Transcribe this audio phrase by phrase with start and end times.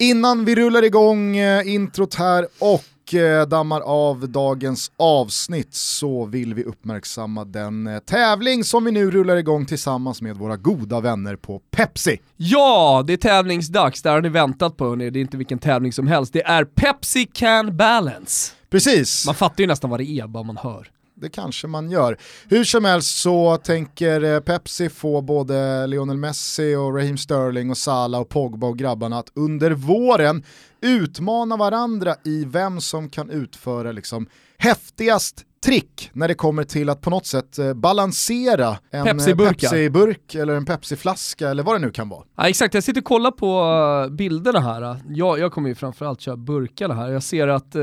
[0.00, 6.54] Innan vi rullar igång eh, introt här och eh, dammar av dagens avsnitt så vill
[6.54, 11.36] vi uppmärksamma den eh, tävling som vi nu rullar igång tillsammans med våra goda vänner
[11.36, 12.20] på Pepsi.
[12.36, 15.10] Ja, det är tävlingsdags, där har ni väntat på hörni.
[15.10, 18.52] Det är inte vilken tävling som helst, det är Pepsi Can Balance.
[18.70, 19.26] Precis.
[19.26, 20.88] Man fattar ju nästan vad det är bara man hör
[21.20, 22.18] det kanske man gör.
[22.48, 27.78] Hur som helst så tänker eh, Pepsi få både Lionel Messi och Raheem Sterling och
[27.78, 30.44] Salah och Pogba och grabbarna att under våren
[30.80, 34.28] utmana varandra i vem som kan utföra liksom
[34.58, 40.34] häftigast trick när det kommer till att på något sätt eh, balansera en eh, Pepsi-burk
[40.34, 42.24] eller en Pepsi-flaska eller vad det nu kan vara.
[42.36, 44.96] Ja, exakt, jag sitter och kollar på bilderna här.
[45.08, 47.08] Jag, jag kommer ju framförallt köra burkarna här.
[47.08, 47.82] Jag ser att eh,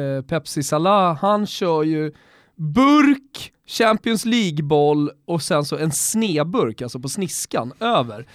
[0.00, 2.12] eh, Pepsi Salah, han kör ju
[2.60, 8.26] burk, Champions League-boll och sen så en sneburk, alltså på sniskan, över.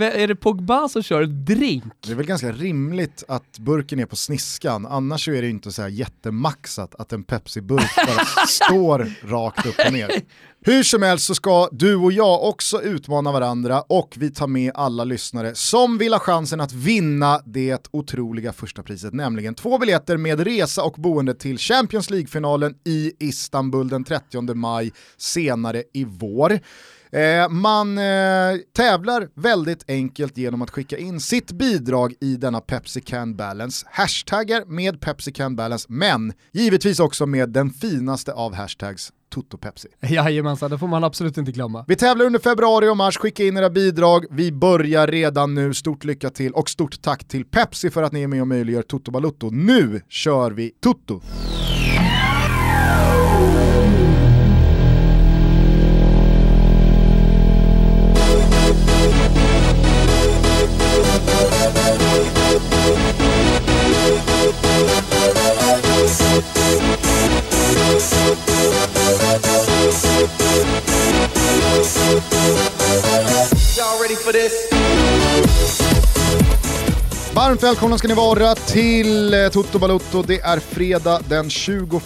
[0.00, 1.84] Är det Pogba som kör drink?
[2.06, 5.82] Det är väl ganska rimligt att burken är på sniskan, annars är det inte så
[5.82, 10.10] här jättemaxat att en Pepsi-burk bara står rakt upp och ner.
[10.64, 14.72] Hur som helst så ska du och jag också utmana varandra och vi tar med
[14.74, 20.16] alla lyssnare som vill ha chansen att vinna det otroliga första priset, nämligen två biljetter
[20.16, 26.58] med resa och boende till Champions League-finalen i Istanbul den 30 maj senare i vår.
[27.12, 28.04] Eh, man eh,
[28.76, 33.86] tävlar väldigt enkelt genom att skicka in sitt bidrag i denna Pepsi Can Balance.
[33.90, 39.88] Hashtaggar med Pepsi Can Balance, men givetvis också med den finaste av hashtags, Toto Pepsi.
[40.00, 41.84] Jajamensan, det får man absolut inte glömma.
[41.88, 44.24] Vi tävlar under februari och mars, skicka in era bidrag.
[44.30, 48.22] Vi börjar redan nu, stort lycka till och stort tack till Pepsi för att ni
[48.22, 49.50] är med och möjliggör Toto Balutto.
[49.50, 51.20] Nu kör vi Toto!
[77.42, 80.22] Varmt välkomna ska ni vara till eh, Toto Balutto.
[80.22, 82.02] Det är fredag den 21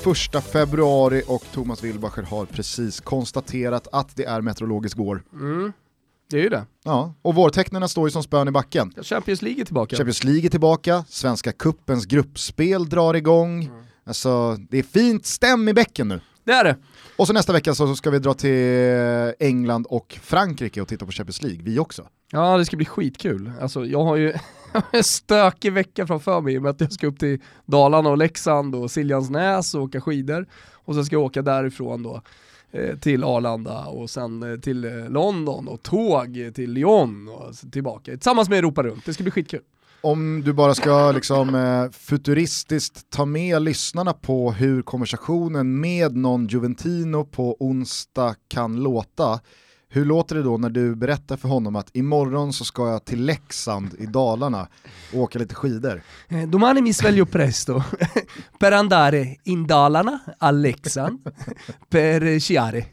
[0.53, 5.23] februari och Thomas Wilbacher har precis konstaterat att det är meteorologisk vår.
[5.33, 5.73] Mm.
[6.31, 6.65] Det är ju det.
[6.85, 8.93] Ja, och vårtecknen står ju som spön i backen.
[9.03, 9.97] Champions League är tillbaka.
[9.97, 13.65] Champions League är tillbaka, Svenska Kuppens gruppspel drar igång.
[13.65, 13.83] Mm.
[14.07, 16.21] Alltså, det är fint stäm i bäcken nu.
[16.45, 16.77] Det är det.
[17.17, 21.13] Och så nästa vecka så ska vi dra till England och Frankrike och titta på
[21.13, 22.09] Champions League, vi också.
[22.31, 23.53] Ja, det ska bli skitkul.
[23.61, 24.35] Alltså, jag har ju
[24.91, 28.91] en stökig vecka framför mig med att jag ska upp till Dalarna och Leksand och
[28.91, 30.47] Siljansnäs och åka skidor.
[30.73, 32.23] Och sen ska jag åka därifrån då
[32.71, 38.11] eh, till Arlanda och sen eh, till eh, London och tåg till Lyon och tillbaka
[38.11, 39.05] tillsammans med Europa runt.
[39.05, 39.61] Det ska bli skitkul
[40.01, 47.25] om du bara ska liksom, futuristiskt ta med lyssnarna på hur konversationen med någon Juventino
[47.25, 49.41] på onsdag kan låta,
[49.89, 53.25] hur låter det då när du berättar för honom att imorgon så ska jag till
[53.25, 54.69] Leksand i Dalarna
[55.13, 56.03] och åka lite skidor?
[56.29, 57.83] Eh, domani mi sveglio presto
[58.59, 61.21] per andare in Dalarna a Leksand
[61.89, 62.87] per sciare.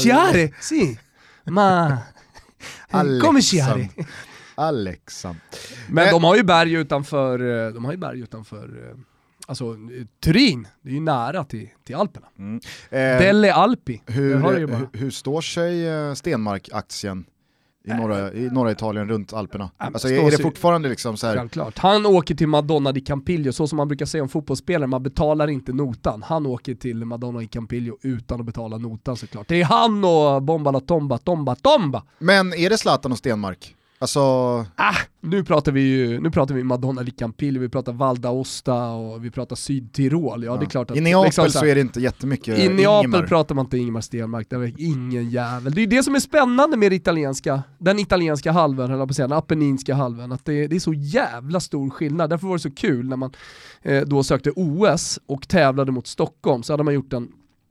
[0.00, 0.98] Sciare, sì,
[1.44, 1.98] ma
[3.20, 3.88] come sciare?
[4.54, 5.40] Alexan.
[5.88, 8.96] Men de har ju berg utanför, eh, de har ju berg utanför eh,
[9.52, 9.76] Alltså
[10.24, 12.26] Turin, det är ju nära till, till Alperna.
[12.38, 12.60] Mm.
[12.90, 14.02] Eh, Delle Alpi.
[14.06, 17.24] Hur, hur, hur, står sig eh, Stenmark-aktien
[17.84, 19.64] i norra, i norra Italien runt Alperna?
[19.80, 21.36] Äh, alltså är, är det fortfarande liksom så här...
[21.36, 21.78] Självklart.
[21.78, 25.48] Han åker till Madonna di Campiglio, så som man brukar säga om fotbollsspelare, man betalar
[25.50, 26.22] inte notan.
[26.22, 29.48] Han åker till Madonna di Campiglio utan att betala notan såklart.
[29.48, 32.02] Det är han och Bomba la Tomba, Tomba, Tomba!
[32.18, 33.76] Men är det Zlatan och Stenmark?
[34.02, 34.20] Alltså...
[34.76, 38.92] Ah, nu pratar vi ju nu pratar vi Madonna di Campillo, vi pratar Val d'Aosta
[38.92, 40.44] och vi pratar Sydtirol.
[40.44, 40.58] Ja, ja.
[40.58, 43.26] Det är klart att, I Neapel liksom, så, är det inte jättemycket I Neapel Ingemar.
[43.26, 45.72] pratar man inte Ingemar Stenmark, det är ingen jävel.
[45.72, 49.16] Det är ju det som är spännande med italienska, den italienska halvön, höll på att
[49.16, 52.30] säga, den apenninska halvön, att det, det, är så jävla stor skillnad.
[52.30, 53.32] Därför var det så kul när man
[53.82, 57.28] eh, då sökte OS och tävlade mot Stockholm, så hade man gjort en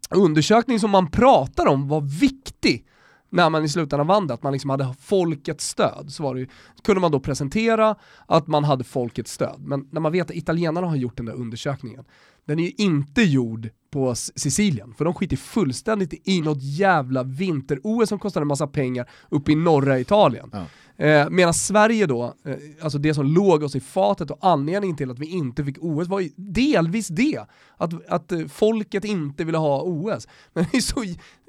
[0.09, 2.85] undersökning som man pratar om var viktig
[3.31, 6.39] när man i slutändan vann det, att man liksom hade folkets stöd, så var det
[6.39, 6.47] ju,
[6.83, 7.95] kunde man då presentera
[8.25, 9.59] att man hade folkets stöd.
[9.59, 12.03] Men när man vet att italienarna har gjort den där undersökningen,
[12.45, 18.09] den är ju inte gjord på Sicilien, för de skiter fullständigt i något jävla vinter-OS
[18.09, 20.49] som kostar en massa pengar uppe i norra Italien.
[20.53, 20.65] Ja.
[21.01, 25.11] Eh, Medan Sverige då, eh, alltså det som låg oss i fatet och anledningen till
[25.11, 27.39] att vi inte fick OS var ju delvis det.
[27.77, 30.27] Att, att eh, folket inte ville ha OS.
[30.53, 31.03] Men det är så,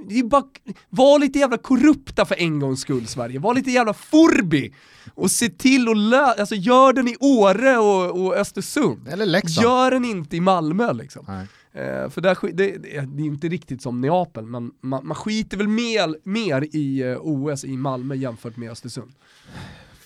[0.08, 0.44] det är bara,
[0.88, 4.74] var lite jävla korrupta för en gångs skull Sverige, var lite jävla Forbi!
[5.14, 9.08] Och se till att lösa, alltså gör den i Åre och, och Östersund.
[9.08, 9.64] Eller Leksand.
[9.64, 11.24] Gör den inte i Malmö liksom.
[11.28, 11.46] Nej.
[11.74, 15.68] Eh, för där, det, det, är inte riktigt som Neapel, men man, man skiter väl
[15.68, 19.12] mer, mer i eh, OS i Malmö jämfört med Östersund.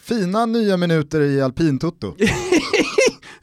[0.03, 2.15] Fina nya minuter i alpintutto.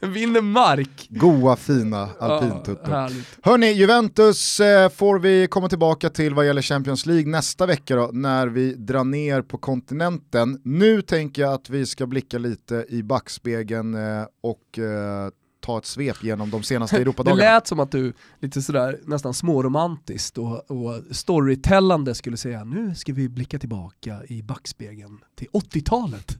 [0.00, 1.06] Vinner mark.
[1.08, 2.90] Goa fina alpintutto.
[2.90, 3.10] Ja,
[3.42, 8.10] Hörni, Juventus eh, får vi komma tillbaka till vad gäller Champions League nästa vecka då,
[8.12, 10.60] när vi drar ner på kontinenten.
[10.64, 15.30] Nu tänker jag att vi ska blicka lite i backspegeln eh, och eh,
[15.64, 17.42] ta ett svep genom de senaste Europadagarna.
[17.42, 22.94] Det lät som att du lite sådär nästan småromantiskt och, och storytellande skulle säga nu
[22.94, 26.38] ska vi blicka tillbaka i backspegeln till 80-talet.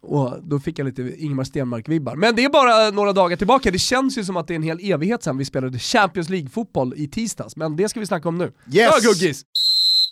[0.00, 2.16] Och då fick jag lite Ingmar Stenmark-vibbar.
[2.16, 4.62] Men det är bara några dagar tillbaka, det känns ju som att det är en
[4.62, 8.38] hel evighet sedan vi spelade Champions League-fotboll i tisdags, men det ska vi snacka om
[8.38, 8.44] nu.
[8.44, 8.54] Yes!
[8.72, 9.44] Ja, Guggis!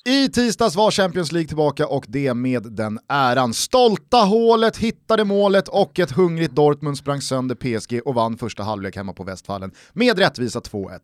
[0.05, 3.55] I tisdags var Champions League tillbaka och det med den äran.
[3.55, 8.97] Stolta hålet hittade målet och ett hungrigt Dortmund sprang sönder PSG och vann första halvlek
[8.97, 10.99] hemma på Västfallen med rättvisa 2-1.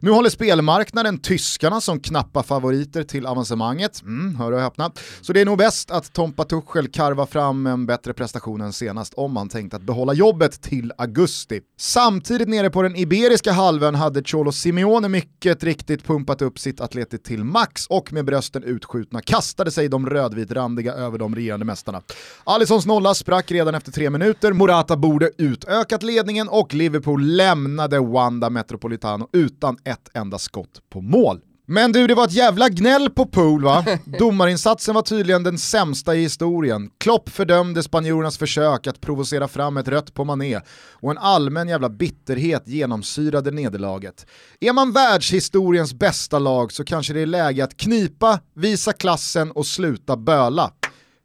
[0.00, 4.02] Nu håller spelmarknaden tyskarna som knappa favoriter till avancemanget.
[4.02, 4.92] Mm, hör och öppna.
[5.20, 9.14] Så det är nog bäst att Tompa Tuchel karvar fram en bättre prestation än senast
[9.14, 11.60] om han tänkt att behålla jobbet till augusti.
[11.78, 17.24] Samtidigt nere på den iberiska halvön hade Cholo Simeone mycket riktigt pumpat upp sitt atletet
[17.24, 22.02] till max och med brösten utskjutna kastade sig de rödvitrandiga över de regerande mästarna.
[22.44, 28.50] Alissons nolla sprack redan efter tre minuter, Morata borde utökat ledningen och Liverpool lämnade Wanda
[28.50, 31.40] Metropolitano utan ett enda skott på mål.
[31.70, 33.84] Men du, det var ett jävla gnäll på Pool va?
[34.18, 36.90] Domarinsatsen var tydligen den sämsta i historien.
[36.98, 40.60] Klopp fördömde spanjorernas försök att provocera fram ett rött på Mané
[40.92, 44.26] och en allmän jävla bitterhet genomsyrade nederlaget.
[44.60, 49.66] Är man världshistoriens bästa lag så kanske det är läge att knipa, visa klassen och
[49.66, 50.72] sluta böla.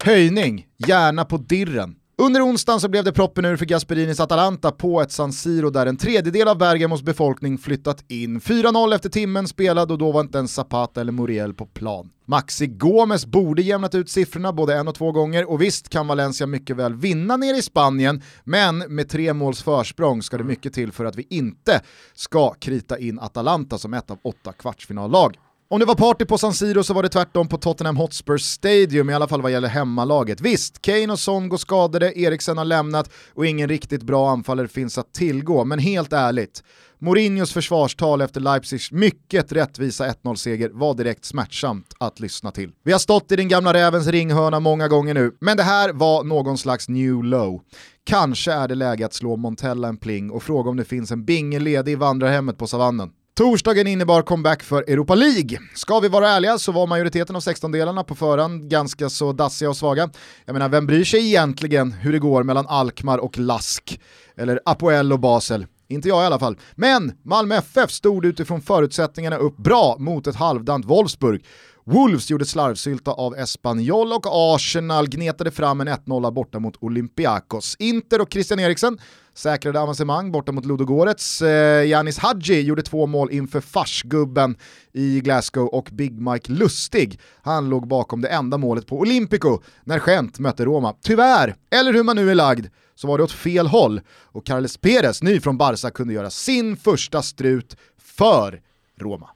[0.04, 1.96] Höjning, gärna på dirren.
[2.18, 5.86] Under onsdagen så blev det proppen ur för Gasperinis Atalanta på ett San Siro där
[5.86, 8.42] en tredjedel av Bergamos befolkning flyttat in.
[8.42, 12.10] 4-0 efter timmen spelad och då var inte ens Zapata eller Muriel på plan.
[12.26, 16.48] Maxi Gomes borde jämnat ut siffrorna både en och två gånger och visst kan Valencia
[16.48, 20.92] mycket väl vinna ner i Spanien, men med tre måls försprång ska det mycket till
[20.92, 21.82] för att vi inte
[22.14, 25.38] ska krita in Atalanta som ett av åtta kvartsfinallag.
[25.74, 29.10] Om det var party på San Siro så var det tvärtom på Tottenham Hotspur Stadium,
[29.10, 30.42] i alla fall vad gäller hemmalaget.
[30.42, 34.98] Visst, Kane och Son går skadade, Eriksen har lämnat och ingen riktigt bra anfallare finns
[34.98, 36.64] att tillgå, men helt ärligt,
[37.00, 42.72] Mourinhos försvarstal efter Leipzigs mycket rättvisa 1-0-seger var direkt smärtsamt att lyssna till.
[42.84, 46.24] Vi har stått i den gamla rävens ringhörna många gånger nu, men det här var
[46.24, 47.62] någon slags new low.
[48.04, 51.26] Kanske är det läge att slå Montella en pling och fråga om det finns en
[51.26, 53.10] binge ledig i vandrarhemmet på savannen.
[53.36, 55.60] Torsdagen innebar comeback för Europa League.
[55.76, 59.78] Ska vi vara ärliga så var majoriteten av 16-delarna på förhand ganska så dassiga och
[59.78, 60.10] svaga.
[60.46, 64.00] Jag menar, vem bryr sig egentligen hur det går mellan Alkmaar och Lask?
[64.38, 65.66] Eller Apoel och Basel?
[65.88, 66.58] Inte jag i alla fall.
[66.76, 71.46] Men Malmö FF stod utifrån förutsättningarna upp bra mot ett halvdant Wolfsburg.
[71.86, 77.76] Wolves gjorde slarvsylta av Espanyol och Arsenal gnetade fram en 1-0 borta mot Olympiakos.
[77.80, 78.98] Inter och Christian Eriksen
[79.34, 81.42] säkrade avancemang borta mot Ludogorets.
[81.42, 84.56] Eh, Janis Hadji gjorde två mål inför farsgubben
[84.94, 90.00] i Glasgow och Big Mike Lustig, han låg bakom det enda målet på Olympico när
[90.00, 90.96] Gent mötte Roma.
[91.02, 94.78] Tyvärr, eller hur man nu är lagd, så var det åt fel håll och Carles
[94.78, 98.62] Perez, ny från Barca, kunde göra sin första strut för
[99.00, 99.30] Roma.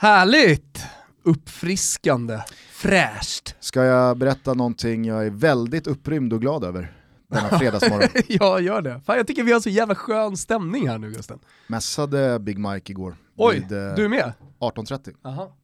[0.00, 0.84] Härligt!
[1.22, 2.40] Uppfriskande,
[2.72, 3.56] fräscht.
[3.60, 6.92] Ska jag berätta någonting jag är väldigt upprymd och glad över?
[7.28, 8.08] denna fredagsmorgon.
[8.28, 9.00] ja, gör det.
[9.06, 11.38] Fan, jag tycker vi har så jävla skön stämning här nu Gusten.
[11.66, 13.16] Mässade Big Mike igår.
[13.36, 14.32] Oj, vid, eh, du är med?
[14.60, 15.14] 18.30.
[15.24, 15.56] Aha.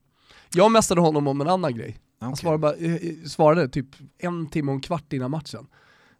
[0.53, 1.97] Jag mässade honom om en annan grej.
[2.21, 5.67] Han svarade, bara, eh, eh, svarade typ en timme och en kvart innan matchen.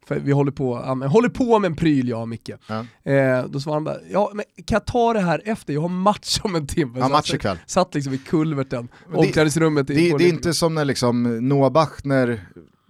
[0.08, 2.50] För vi håller på, ja, håller på med en pryl jag och Micke.
[2.68, 3.12] Ja.
[3.12, 5.74] Eh, då svarade han bara, ja men kan jag ta det här efter?
[5.74, 7.00] Jag har match om en timme.
[7.00, 7.58] Ja, match ikväll.
[7.66, 9.88] Satt liksom i kulverten, omklädningsrummet.
[9.88, 12.48] Det, det, det är inte som när liksom Noah Bachner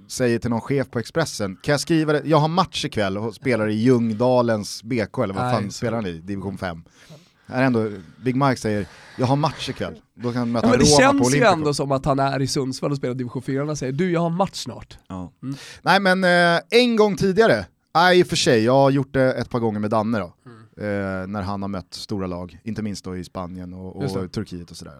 [0.07, 3.35] säger till någon chef på Expressen, kan jag skriva det, jag har match ikväll och
[3.35, 6.83] spelar i Ljungdalens BK eller vad Nej, fan spelar han i, division 5.
[7.47, 7.89] Här ändå,
[8.23, 8.87] Big Mike säger,
[9.17, 11.73] jag har match ikväll, då kan han möta ja, men Det Roma känns ju ändå
[11.73, 14.29] som att han är i Sundsvall och spelar division 4 och säger, du jag har
[14.29, 14.97] match snart.
[15.07, 15.31] Ja.
[15.43, 15.55] Mm.
[15.81, 19.33] Nej men eh, en gång tidigare, nej i och för sig, jag har gjort det
[19.33, 20.33] ett par gånger med Danne då.
[20.45, 21.21] Mm.
[21.21, 24.19] eh, när han har mött stora lag, inte minst då i Spanien och, det.
[24.19, 24.93] och Turkiet och sådär.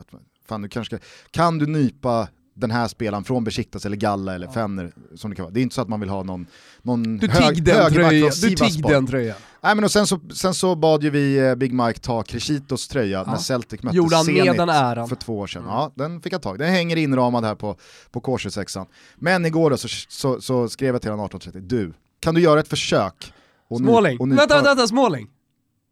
[0.47, 2.27] Fan, du kanske ska, kan du nypa
[2.57, 5.53] den här spelaren från Besiktas eller Galla eller Fenner som det kan vara.
[5.53, 6.45] Det är inte så att man vill ha någon,
[6.81, 8.89] någon Du hög, den från Du Sivasspor.
[8.89, 9.37] den tröjan.
[9.61, 12.87] Nej, men och sen, så, sen så bad ju vi eh, Big Mike ta Crescitos
[12.87, 15.09] tröja när Celtic mötte Gjorde han med Zenit den äran.
[15.09, 15.63] för två år sedan.
[15.67, 16.59] Ja, den fick jag tag.
[16.59, 17.77] Den hänger inramad här på,
[18.11, 18.85] på K26.
[19.15, 22.59] Men igår då så, så, så skrev jag till honom 18.30, du, kan du göra
[22.59, 23.33] ett försök?
[23.69, 24.17] Och Småling.
[24.17, 25.27] nypa- Vänta, vänta, vänta, Småling.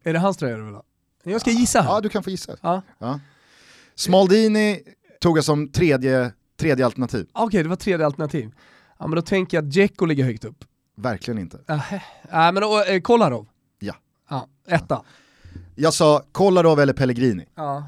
[0.04, 0.82] Är det hans tröja du vill ha?
[1.24, 1.90] Jag ska gissa här.
[1.90, 2.56] Ja, du kan få gissa.
[2.60, 2.82] Ja.
[2.98, 3.20] Ja.
[3.94, 4.80] Smaldini
[5.20, 7.26] tog jag som tredje, tredje alternativ.
[7.32, 8.50] Okej, det var tredje alternativ.
[8.98, 10.64] Ja men då tänker jag att Dzeko ligger högt upp.
[10.96, 11.58] Verkligen inte.
[11.68, 13.48] Nej men då, eh, Kolarov.
[13.78, 13.94] Ja.
[14.30, 15.02] Ja, etta.
[15.74, 17.48] Jag sa Kolarov eller Pellegrini.
[17.54, 17.84] Ja.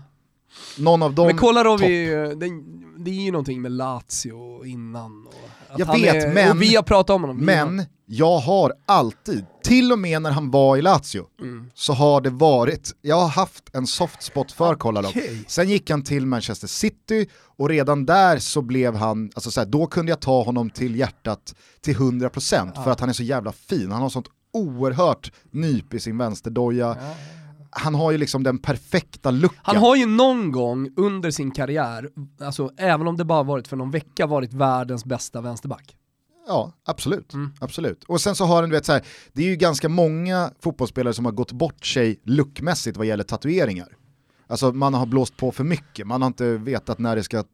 [0.78, 1.80] Någon av dem, Men topp.
[1.80, 2.50] är ju, det,
[3.04, 5.26] det är ju någonting med Lazio innan.
[5.26, 7.36] Och Jag vet, är, men- Och vi har pratat om honom.
[7.36, 11.70] Men jag har alltid, till och med när han var i Lazio, Mm.
[11.74, 15.08] så har det varit, jag har haft en soft spot för Kolarov.
[15.10, 15.44] Okej.
[15.48, 19.66] Sen gick han till Manchester City och redan där så blev han, alltså så här,
[19.66, 23.52] då kunde jag ta honom till hjärtat till 100% för att han är så jävla
[23.52, 23.92] fin.
[23.92, 26.96] Han har sånt oerhört nyp i sin vänsterdoja.
[27.70, 29.58] Han har ju liksom den perfekta looken.
[29.62, 32.08] Han har ju någon gång under sin karriär,
[32.40, 35.96] alltså även om det bara varit för någon vecka, varit världens bästa vänsterback.
[36.48, 37.34] Ja, absolut.
[37.34, 37.52] Mm.
[37.60, 38.04] absolut.
[38.04, 41.14] Och sen så har han, du vet så här, det är ju ganska många fotbollsspelare
[41.14, 43.88] som har gått bort sig lookmässigt vad gäller tatueringar.
[44.46, 47.44] Alltså man har blåst på för mycket, man har inte vetat när det ska,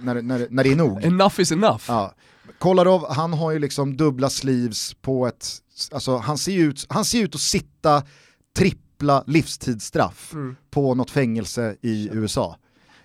[0.00, 1.04] när, när, när det är nog.
[1.04, 1.84] Enough is enough.
[1.88, 2.14] Ja.
[2.58, 5.46] Kolarov, han har ju liksom dubbla sleeves på ett,
[5.92, 8.02] alltså han ser ju ut, han ser ut att sitta
[8.98, 10.56] trippla livstidsstraff Mm.
[10.70, 12.56] på något fängelse i USA.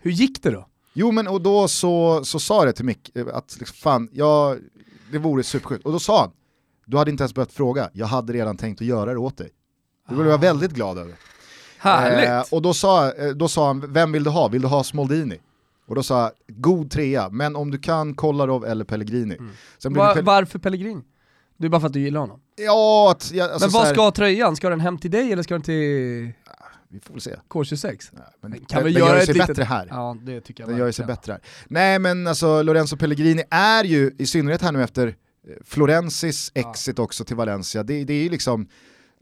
[0.02, 0.68] Hur gick det då?
[0.94, 4.60] Jo men och då så, så sa det till Mick, eh, att liksom, fan, jag,
[5.12, 5.86] det vore supersjukt.
[5.86, 6.32] Och då sa han,
[6.86, 9.50] du hade inte ens behövt fråga, jag hade redan tänkt att göra det åt dig.
[10.10, 11.14] Det blev jag väldigt glad över.
[11.78, 12.30] Härligt.
[12.30, 14.48] Eh, och då sa, eh, då sa han, vem vill du ha?
[14.48, 15.40] Vill du ha Smoldini?
[15.88, 19.38] Och då sa jag, god trea, men om du kan Kolarov eller Pellegrini.
[19.78, 21.02] Sen blev Va, det Pel- varför Pellegrini?
[21.58, 22.40] Det är bara för att du gillar honom.
[22.56, 24.56] Ja, att, jag, alltså men vad här- ska tröjan?
[24.56, 26.32] Ska den hem till dig eller ska den till
[26.90, 27.36] Vi får väl se.
[27.50, 28.10] K26?
[28.12, 29.88] Nej, Men Kan den, vi den göra gör sig litet- bättre här.
[29.90, 31.42] Ja, det tycker jag Den gör sig bättre här.
[31.68, 35.14] Nej men alltså Lorenzo Pellegrini är ju, i synnerhet här nu efter eh,
[35.66, 38.68] Florensis exit också till Valencia, det, det är ju liksom...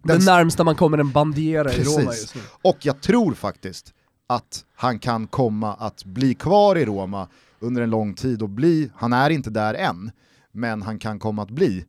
[0.03, 2.41] Det den- närmsta man kommer en bandiera i Roma just nu.
[2.61, 3.93] Och jag tror faktiskt
[4.27, 7.27] att han kan komma att bli kvar i Roma
[7.59, 10.11] under en lång tid och bli, han är inte där än,
[10.51, 11.85] men han kan komma att bli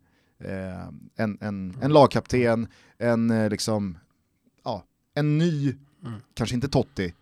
[1.16, 2.66] en, en, en lagkapten,
[2.98, 3.98] en eh, liksom,
[4.64, 4.84] ja,
[5.14, 5.74] en ny,
[6.06, 6.20] Mm.
[6.34, 7.14] kanske inte Totti,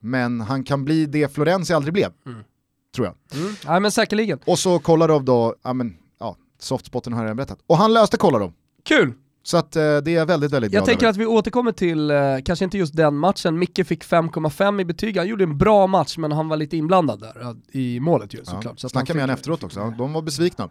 [0.00, 2.38] men han kan bli det Florenzi aldrig blev, Mm.
[2.94, 3.40] tror jag.
[3.42, 3.54] Mm.
[3.66, 4.38] Nej men säkerligen.
[4.46, 7.58] Och så Kolarov då, ja men, ja, softspotten har jag redan berättat.
[7.66, 8.52] Och han löste Kolarov.
[8.84, 9.12] Kul!
[9.42, 11.10] Så att eh, det är jag väldigt, väldigt Jag glad tänker över.
[11.10, 15.16] att vi återkommer till, eh, kanske inte just den matchen, Micke fick 5,5 i betyg,
[15.16, 18.38] han gjorde en bra match men han var lite inblandad där ja, i målet ju
[18.44, 18.64] såklart.
[18.64, 20.68] Ja, Så att snacka han med honom efteråt också, de var besvikna.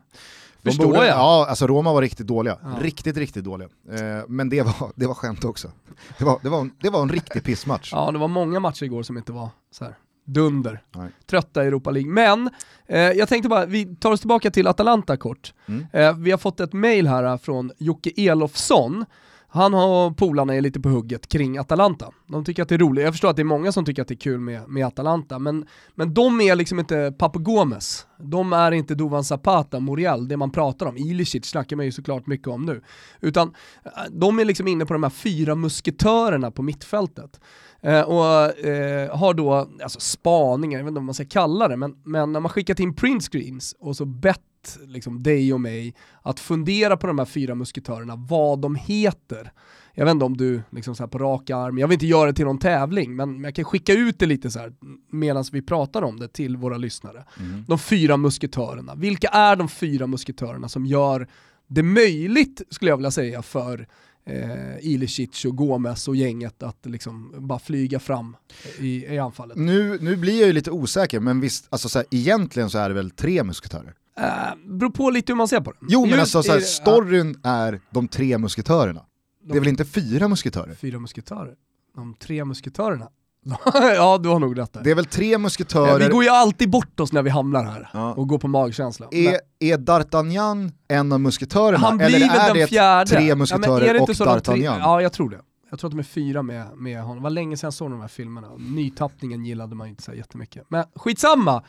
[0.67, 1.07] De Förstår jag.
[1.07, 2.57] Ja, alltså Roma var riktigt dåliga.
[2.63, 2.69] Ja.
[2.81, 3.69] Riktigt, riktigt dåliga.
[3.91, 5.71] Eh, men det var, det var skämt också.
[6.17, 7.89] Det var, det, var en, det var en riktig pissmatch.
[7.91, 9.95] Ja, det var många matcher igår som inte var så här
[10.27, 10.81] dunder.
[10.95, 11.09] Nej.
[11.29, 12.11] Trötta i Europa League.
[12.11, 12.49] Men,
[12.87, 15.53] eh, jag tänkte bara, vi tar oss tillbaka till Atalanta kort.
[15.65, 15.85] Mm.
[15.93, 19.05] Eh, vi har fått ett mail här eh, från Jocke Elofsson.
[19.49, 22.11] Han och polarna är lite på hugget kring Atalanta.
[22.27, 24.07] De tycker att det är roligt, jag förstår att det är många som tycker att
[24.07, 28.07] det är kul med, med Atalanta, men, men de är liksom inte Papagomes.
[28.19, 30.97] De är inte Dovan Zapata, Morial, det man pratar om.
[30.97, 32.81] Ilicic snackar man ju såklart mycket om nu.
[33.21, 33.53] Utan
[33.85, 37.39] eh, de är liksom inne på de här fyra musketörerna på mittfältet.
[37.81, 41.77] Eh, och eh, har då, alltså spaningar, jag vet inte vad man ska kalla det,
[41.77, 44.41] men, men när man skickat in printscreens och så bett
[44.87, 49.51] liksom dig och mig att fundera på de här fyra musketörerna, vad de heter.
[49.93, 52.33] Jag vet inte om du liksom så på rak arm, jag vill inte göra det
[52.33, 54.73] till någon tävling, men jag kan skicka ut det lite så här
[55.11, 57.25] medan vi pratar om det till våra lyssnare.
[57.39, 57.65] Mm.
[57.67, 58.95] De fyra musketörerna.
[58.95, 61.27] Vilka är de fyra musketörerna som gör
[61.67, 63.87] det möjligt, skulle jag vilja säga, för
[64.25, 68.35] eh, Ilicic och Gomes och gänget att liksom bara flyga fram
[68.79, 69.57] i, i anfallet?
[69.57, 72.89] Nu, nu blir jag ju lite osäker, men visst, alltså så här, egentligen så är
[72.89, 73.93] det väl tre musketörer?
[74.19, 74.25] Eh,
[74.65, 75.77] beror på lite hur man ser på det.
[75.89, 79.01] Jo men Just alltså så här, i- storyn är de tre musketörerna.
[79.43, 80.73] De- Det är väl inte fyra musketörer?
[80.75, 81.53] Fyra musketörer.
[81.95, 83.07] De tre musketörerna.
[83.73, 84.81] ja, du har nog rätt där.
[84.83, 87.89] Det är väl tre musketörer, Vi går ju alltid bort oss när vi hamnar här
[87.93, 88.13] Ja.
[88.13, 89.07] och går på magkänsla.
[89.11, 91.77] är, är D'Artagnan en av musketörerna?
[91.77, 93.09] Han blir Eller är den det fjärde.
[93.11, 94.79] tre Ja, men musketörer är inte och tre- D'Artagnan?
[94.79, 95.37] Ja, jag tror det.
[95.69, 97.17] Jag tror att de är fyra med, med honom.
[97.17, 98.51] Det var länge sedan jag såg de här filmerna.
[98.57, 100.65] Nytappningen gillade man ju inte så jättemycket.
[100.67, 101.63] Men skitsamma!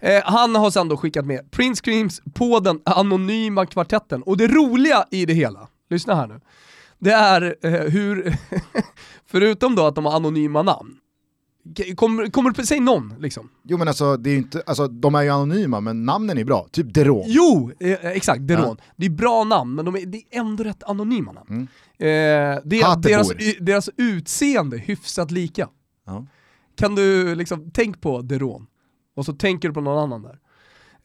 [0.00, 4.22] Eh, han har sen då skickat med Prince Creams på den anonyma kvartetten.
[4.22, 6.40] Och det roliga i det hela, lyssna här nu.
[6.98, 8.36] det är eh, hur,
[9.26, 10.96] förutom då att de har anonyma namn,
[11.96, 13.50] Kommer, kommer säg någon liksom.
[13.62, 16.66] Jo men alltså, det är inte, alltså, de är ju anonyma men namnen är bra,
[16.72, 17.24] typ Deron.
[17.26, 18.76] Jo, eh, exakt, Deron.
[18.78, 18.84] Ja.
[18.96, 21.48] Det är bra namn men de är, det är ändå rätt anonyma namn.
[21.50, 21.62] Mm.
[21.62, 25.68] Eh, det är deras, deras utseende hyfsat lika.
[26.06, 26.26] Ja.
[26.76, 28.66] Kan du liksom, tänk på Deron,
[29.16, 30.38] och så tänker du på någon annan där.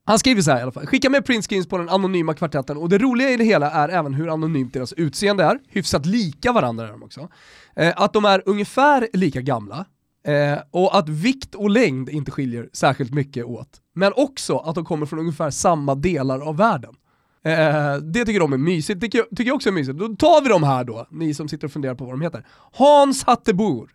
[0.05, 2.89] Han skriver så här i alla fall, skicka med printscreens på den anonyma kvartetten och
[2.89, 6.87] det roliga i det hela är även hur anonymt deras utseende är, hyfsat lika varandra
[6.87, 7.29] är de också.
[7.75, 9.85] Eh, att de är ungefär lika gamla,
[10.23, 13.81] Eh, och att vikt och längd inte skiljer särskilt mycket åt.
[13.93, 16.95] Men också att de kommer från ungefär samma delar av världen.
[17.43, 19.99] Eh, det tycker de är mysigt, tycker jag, tycker jag också är mysigt.
[19.99, 22.45] Då tar vi de här då, ni som sitter och funderar på vad de heter.
[22.73, 23.89] Hans Hattebor.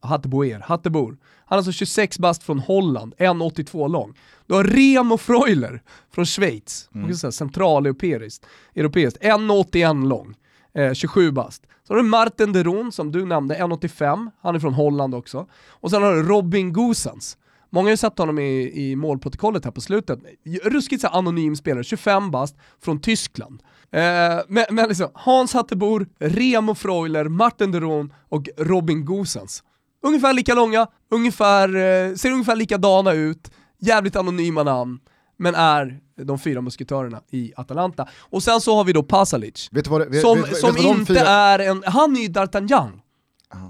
[0.00, 1.16] Hatteboer, Hattebor.
[1.46, 4.14] Han är alltså 26 bast från Holland, 1,82 lång.
[4.46, 5.82] Du har Remo Freuler
[6.14, 7.14] från Schweiz, mm.
[7.14, 10.34] centraleuropeiskt, 1,81 lång,
[10.74, 11.62] eh, 27 bast.
[11.86, 15.46] Så har du Martin Deron som du nämnde, 1,85, han är från Holland också.
[15.68, 17.38] Och sen har du Robin Gosens.
[17.70, 20.18] Många har ju sett honom i, i målprotokollet här på slutet.
[20.64, 23.62] Ruskigt så anonym spelare, 25 bast, från Tyskland.
[23.90, 24.00] Eh,
[24.48, 29.62] men, men liksom, Hans Hattebor, Remo Freuler, Martin Deron och Robin Gosens.
[30.02, 35.00] Ungefär lika långa, ungefär, eh, ser ungefär likadana ut, jävligt anonyma namn
[35.36, 38.08] men är de fyra musketörerna i Atalanta.
[38.18, 41.14] Och sen så har vi då Pasalic, vet vad det, vet, som, vet, som inte
[41.14, 41.28] fyra...
[41.28, 43.00] är en, han är ju D'Artagnan.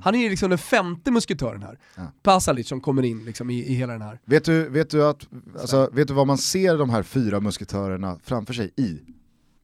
[0.02, 1.78] Han är ju liksom den femte musketören här.
[1.96, 2.02] Ja.
[2.22, 4.20] Pasalic som kommer in liksom i, i hela den här.
[4.24, 5.26] Vet du, vet, du att,
[5.60, 8.98] alltså, vet du vad man ser de här fyra musketörerna framför sig i?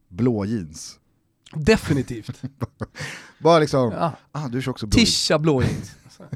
[0.09, 0.99] Blå jeans.
[1.55, 2.43] Definitivt.
[3.39, 4.13] Bara liksom, ja.
[4.33, 5.97] ah, du kör också blå Tisha blå jeans.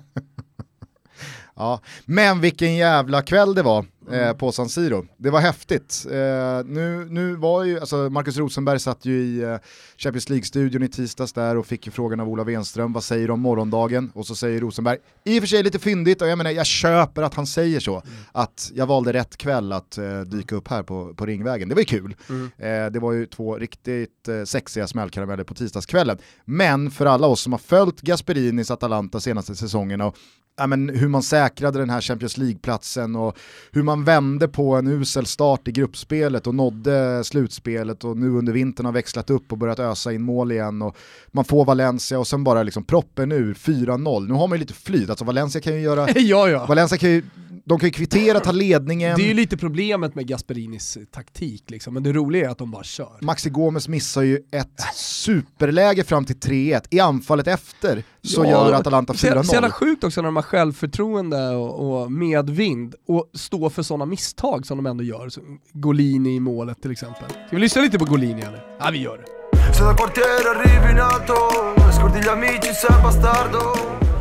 [1.54, 1.80] ja.
[2.04, 4.36] Men vilken jävla kväll det var eh, mm.
[4.36, 5.06] på San Siro.
[5.16, 6.06] Det var häftigt.
[6.10, 6.16] Eh,
[6.64, 9.56] nu, nu var ju, alltså Marcus Rosenberg satt ju i eh,
[9.96, 13.32] Champions League-studion i tisdags där och fick ju frågan av Ola Wenström, vad säger du
[13.32, 14.10] om morgondagen?
[14.14, 17.22] Och så säger Rosenberg, i och för sig lite fyndigt och jag menar jag köper
[17.22, 18.06] att han säger så, mm.
[18.32, 21.68] att jag valde rätt kväll att eh, dyka upp här på, på Ringvägen.
[21.68, 22.16] Det var ju kul.
[22.28, 22.50] Mm.
[22.58, 26.18] Eh, det var ju två riktigt eh, sexiga smällkarameller på tisdagskvällen.
[26.44, 30.16] Men för alla oss som har följt Gasperinis Atalanta senaste säsongerna och
[30.56, 33.38] ja, men hur man säkrade den här Champions League-platsen och
[33.72, 38.52] hur man vände på en usel start i gruppspelet och nådde slutspelet och nu under
[38.52, 40.96] vintern har växlat upp och börjat ösa in mål igen och
[41.32, 44.28] man får Valencia och sen bara liksom proppen ur 4-0.
[44.28, 46.10] Nu har man ju lite flyt, alltså Valencia kan ju göra...
[46.14, 46.66] ja, ja.
[46.66, 47.22] Valencia kan ju
[47.66, 49.16] de kan ju kvittera, ta ledningen.
[49.16, 51.94] Det är ju lite problemet med Gasperinis taktik, liksom.
[51.94, 53.18] men det roliga är att de bara kör.
[53.20, 58.72] Maxi Gomes missar ju ett superläge fram till 3-1, i anfallet efter så ja, gör
[58.72, 59.42] Atalanta 4-0.
[59.42, 64.06] Så jävla sjukt också när de har självförtroende och, och medvind och står för sådana
[64.06, 65.28] misstag som de ändå gör.
[65.28, 65.40] Så
[65.72, 67.30] Golini i målet till exempel.
[67.30, 68.64] Ska vi lyssna lite på Golini eller?
[68.78, 69.24] Ja vi gör det.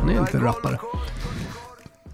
[0.00, 0.78] Han är inte rappare.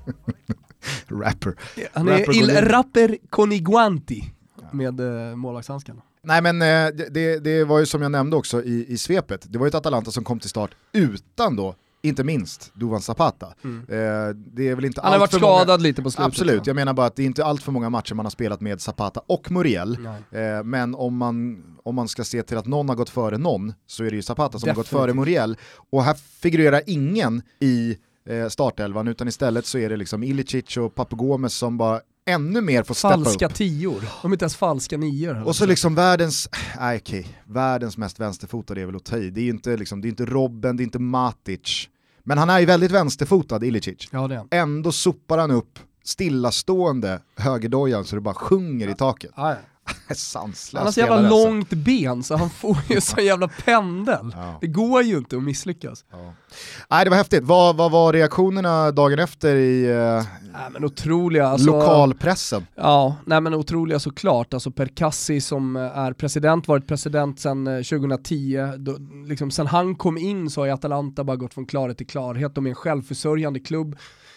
[1.09, 1.55] rapper.
[1.93, 4.25] Han är rapper Il Rapper Coniguanti
[4.73, 6.03] med eh, målvaktshandskarna.
[6.23, 9.59] Nej men eh, det, det var ju som jag nämnde också i, i svepet, det
[9.59, 13.55] var ju ett Atalanta som kom till start utan då inte minst Duvan Zapata.
[13.65, 13.79] Mm.
[13.89, 15.77] Eh, det är väl inte Han har varit skadad många...
[15.77, 16.27] lite på slutet.
[16.27, 18.61] Absolut, jag menar bara att det är inte allt för många matcher man har spelat
[18.61, 19.99] med Zapata och Muriel.
[20.31, 23.73] Eh, men om man, om man ska se till att någon har gått före någon
[23.87, 24.93] så är det ju Zapata som Definitivt.
[24.93, 25.57] har gått före Muriel.
[25.91, 30.95] Och här figurerar ingen i eh, startelvan utan istället så är det liksom Ilicic och
[30.95, 33.55] Papagomes som bara ännu mer får steppa falska upp.
[33.55, 35.47] tior, de är inte ens falska nior.
[35.47, 39.31] Och så liksom världens, nej okej, världens mest vänsterfotade är väl att ta i.
[39.31, 41.89] Det är inte, liksom, det är inte Robben, det är inte Matic.
[42.23, 44.09] Men han är ju väldigt vänsterfotad, Ilicic.
[44.11, 44.47] Ja, det är.
[44.51, 48.93] Ändå sopar han upp stillastående högerdojan så det bara sjunger ja.
[48.93, 49.31] i taket.
[49.37, 49.57] Ja, ja.
[50.15, 54.35] Sanslös Han har så jävla långt ben så han får ju så jävla pendel.
[54.35, 54.59] Ja.
[54.61, 56.05] Det går ju inte att misslyckas.
[56.11, 56.35] Ja.
[56.91, 61.47] Nej det var häftigt, vad, vad var reaktionerna dagen efter i eh, nej, men otroliga,
[61.47, 62.67] alltså, lokalpressen?
[62.75, 64.55] Ja, nej men otroliga såklart.
[64.55, 70.19] Alltså Perkassi som är president, varit president sedan 2010, eh, då, liksom, sen han kom
[70.19, 73.97] in så har Atalanta bara gått från klarhet till klarhet, de är en självförsörjande klubb.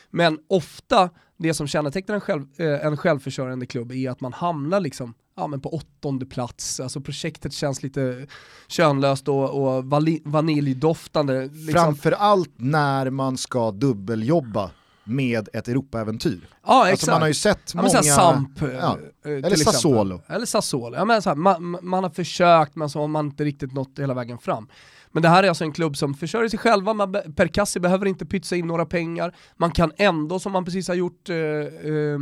[0.09, 4.79] Men ofta, det som kännetecknar en, själv, eh, en självförsörjande klubb är att man hamnar
[4.79, 6.79] liksom ja, men på åttonde plats.
[6.79, 8.27] Alltså projektet känns lite
[8.67, 9.85] könlöst och, och
[10.25, 11.41] vaniljdoftande.
[11.41, 11.73] Liksom.
[11.73, 14.71] Framförallt när man ska dubbeljobba
[15.03, 16.47] med ett Europaäventyr.
[16.65, 16.91] Ja exakt.
[16.91, 18.03] Alltså man har ju sett ja, många...
[18.03, 18.97] Samp, ja.
[19.25, 20.21] Eh, Eller Sassuolo.
[20.27, 20.95] Eller Sassuolo.
[20.95, 23.99] Ja, men så här, man, man, har försökt men så har man inte riktigt nått
[23.99, 24.67] hela vägen fram.
[25.13, 28.25] Men det här är alltså en klubb som försörjer sig själva, man, Perkassi behöver inte
[28.25, 32.19] pytsa in några pengar, man kan ändå, som man precis har gjort, eh, eh,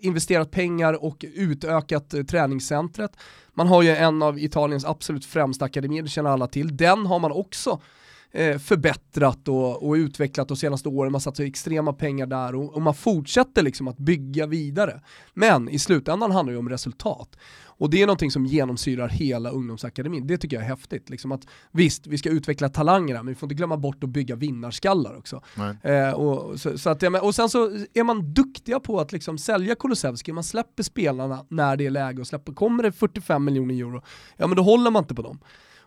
[0.00, 3.16] investerat pengar och utökat eh, träningscentret.
[3.54, 6.76] Man har ju en av Italiens absolut främsta akademier, det känner alla till.
[6.76, 7.80] Den har man också
[8.34, 12.82] eh, förbättrat och, och, utvecklat de senaste åren, man satsar extrema pengar där och, och,
[12.82, 15.00] man fortsätter liksom att bygga vidare.
[15.34, 17.36] Men i slutändan handlar det om resultat.
[17.76, 20.26] Och det är någonting som genomsyrar hela ungdomsakademin.
[20.26, 21.10] Det tycker jag är häftigt.
[21.10, 24.36] Liksom att, visst, vi ska utveckla talangerna, men vi får inte glömma bort att bygga
[24.36, 25.42] vinnarskallar också.
[25.82, 29.74] Eh, och, så, så att, och sen så är man duktiga på att liksom sälja
[29.74, 34.02] Kulusevski, man släpper spelarna när det är läge och släpper, kommer det 45 miljoner euro,
[34.36, 35.38] ja men då håller man inte på dem.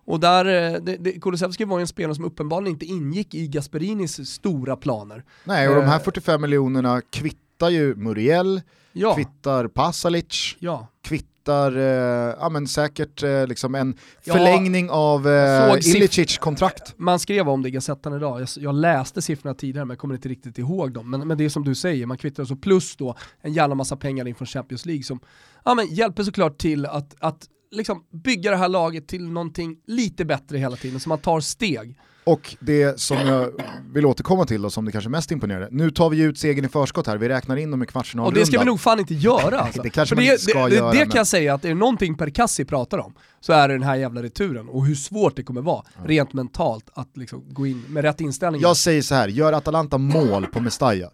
[0.07, 3.47] Och där, eh, det, det, Kulusevski var ju en spelare som uppenbarligen inte ingick i
[3.47, 5.23] Gasperinis stora planer.
[5.43, 8.61] Nej, och de här 45 eh, miljonerna kvittar ju Muriel,
[8.93, 9.15] ja.
[9.15, 10.87] kvittar Pasalic, ja.
[11.03, 16.93] kvittar eh, ja, men säkert eh, liksom en förlängning ja, av eh, Ilicic kontrakt.
[16.97, 20.15] Man skrev om det i Gazettan idag, jag, jag, läste siffrorna tidigare men jag kommer
[20.15, 21.09] inte riktigt ihåg dem.
[21.09, 23.97] Men, men det är som du säger, man kvittar så plus då en jävla massa
[23.97, 25.19] pengar inför Champions League som
[25.65, 30.25] ja, men hjälper såklart till att, att liksom bygga det här laget till någonting lite
[30.25, 31.97] bättre hela tiden, så man tar steg.
[32.27, 33.51] Och det som jag
[33.93, 36.67] vill återkomma till då, som det kanske mest imponerade, nu tar vi ut segern i
[36.67, 38.41] förskott här, vi räknar in dem i kvartsfinalrundan.
[38.41, 39.81] Och det ska vi nog fan inte göra alltså.
[39.83, 40.91] det kanske För man det, ska det, göra.
[40.91, 43.67] Det, det kan jag säga, att är det någonting Per Kassi pratar om, så är
[43.67, 46.01] det den här jävla returen och hur svårt det kommer vara, ja.
[46.05, 48.61] rent mentalt, att liksom gå in med rätt inställning.
[48.61, 51.09] Jag säger så här, gör Atalanta mål på Mestalla,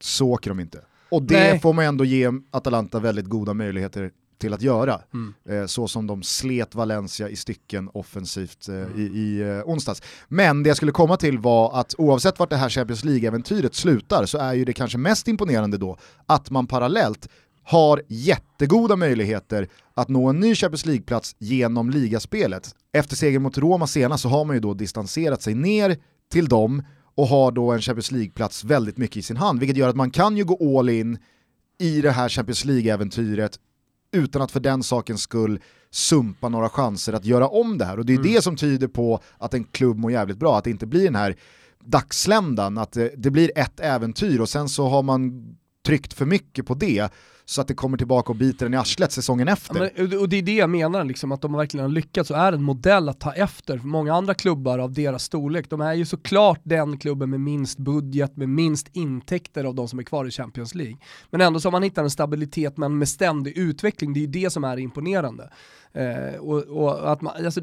[0.00, 0.80] så åker de inte.
[1.10, 1.60] Och det Nej.
[1.60, 5.00] får man ändå ge Atalanta väldigt goda möjligheter till att göra.
[5.14, 5.34] Mm.
[5.48, 8.98] Eh, så som de slet Valencia i stycken offensivt eh, mm.
[8.98, 10.02] i, i eh, onsdags.
[10.28, 14.26] Men det jag skulle komma till var att oavsett vart det här Champions League-äventyret slutar
[14.26, 17.28] så är ju det kanske mest imponerande då att man parallellt
[17.62, 22.74] har jättegoda möjligheter att nå en ny Champions League-plats genom ligaspelet.
[22.92, 25.96] Efter segern mot Roma senast så har man ju då distanserat sig ner
[26.32, 26.82] till dem
[27.14, 30.10] och har då en Champions League-plats väldigt mycket i sin hand, vilket gör att man
[30.10, 31.18] kan ju gå all in
[31.78, 33.58] i det här Champions League-äventyret
[34.16, 37.98] utan att för den sakens skull sumpa några chanser att göra om det här.
[37.98, 38.32] Och det är mm.
[38.32, 41.14] det som tyder på att en klubb mår jävligt bra, att det inte blir den
[41.14, 41.36] här
[41.84, 45.44] dagsländan, att det, det blir ett äventyr och sen så har man
[45.86, 47.08] tryckt för mycket på det
[47.48, 49.92] så att det kommer tillbaka och biter den i arslet säsongen efter.
[49.96, 52.36] Ja, men, och det är det jag menar, liksom, att de verkligen har lyckats och
[52.36, 55.70] är en modell att ta efter för många andra klubbar av deras storlek.
[55.70, 59.98] De är ju såklart den klubben med minst budget, med minst intäkter av de som
[59.98, 60.96] är kvar i Champions League.
[61.30, 64.26] Men ändå så har man hittat en stabilitet men med ständig utveckling, det är ju
[64.26, 65.50] det som är imponerande.
[65.92, 67.60] Eh, och, och, att man, alltså,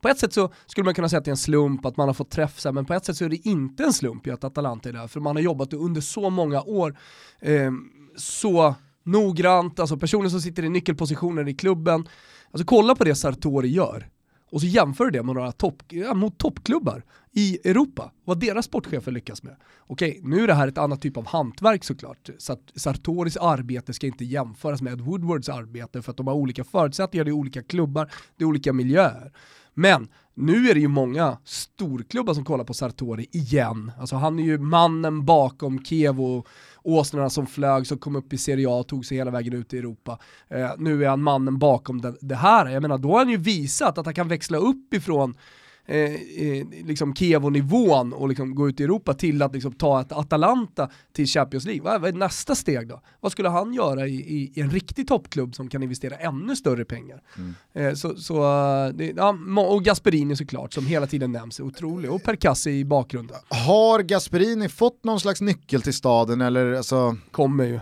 [0.00, 2.08] på ett sätt så skulle man kunna säga att det är en slump att man
[2.08, 4.88] har fått träff men på ett sätt så är det inte en slump att Atalanta
[4.88, 6.96] är där, för man har jobbat under så många år
[7.40, 7.72] eh,
[8.16, 8.74] så
[9.06, 12.08] noggrant, alltså personer som sitter i nyckelpositioner i klubben.
[12.50, 14.08] Alltså kolla på det Sartori gör
[14.50, 19.12] och så jämför det med några topp, ja, mot toppklubbar i Europa, vad deras sportchefer
[19.12, 19.56] lyckas med.
[19.78, 22.30] Okej, nu är det här ett annat typ av hantverk såklart.
[22.38, 26.64] Så Sartoris arbete ska inte jämföras med Ed Woodwards arbete för att de har olika
[26.64, 29.32] förutsättningar, det är olika klubbar, det är olika miljöer.
[29.78, 33.92] Men nu är det ju många storklubbar som kollar på Sartori igen.
[33.98, 36.44] Alltså han är ju mannen bakom Kevo
[36.82, 39.74] åsnorna som flög, som kom upp i Serie A och tog sig hela vägen ut
[39.74, 40.18] i Europa.
[40.48, 42.66] Eh, nu är han mannen bakom det, det, här.
[42.66, 45.34] Jag menar, då har han ju visat att han kan växla upp ifrån
[45.86, 50.12] eh, eh, liksom Kevo-nivån och liksom gå ut i Europa till att liksom ta ett
[50.12, 51.82] Atalanta till Champions League.
[51.82, 53.00] Vad är nästa steg då?
[53.20, 56.84] Vad skulle han göra i, i, i en riktig toppklubb som kan investera ännu större
[56.84, 57.22] pengar?
[57.36, 57.54] Mm.
[57.72, 58.42] Eh, så, så,
[58.94, 62.12] det, ja, och Gasperini såklart, som hela tiden nämns, otrolig.
[62.12, 63.36] Och Percassi i bakgrunden.
[63.48, 66.72] Har Gasperini fått någon slags nyckel till staden eller?
[66.72, 67.16] Alltså...
[67.30, 67.80] Kommer ju.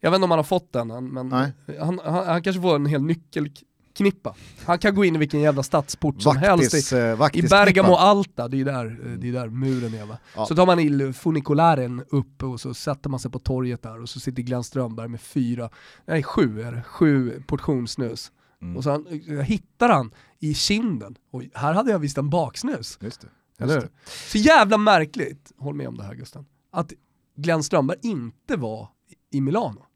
[0.00, 2.86] Jag vet inte om han har fått den, men han, han, han, kanske får en
[2.86, 3.50] hel nyckel
[3.94, 4.34] knippa.
[4.64, 6.92] Han kan gå in i vilken jävla stadsport som vaktis, helst.
[6.92, 10.06] I, eh, I Bergamo och Alta, det är där, eh, det är där muren är
[10.06, 10.18] va.
[10.36, 10.46] Ja.
[10.46, 14.08] Så tar man il funikularen upp och så sätter man sig på torget där och
[14.08, 15.70] så sitter Glenn Strömberg med fyra,
[16.06, 18.32] nej sju är det, sju portionssnus.
[18.62, 18.76] Mm.
[18.76, 22.98] Och så han, eh, hittar han i kinden, och här hade jag visst en baksnus.
[23.00, 23.28] Just det.
[23.64, 23.88] Just det.
[24.30, 26.92] Så jävla märkligt, håll med om det här Gusten, att
[27.36, 28.88] Glenn Strömberg inte var
[29.30, 29.86] i Milano.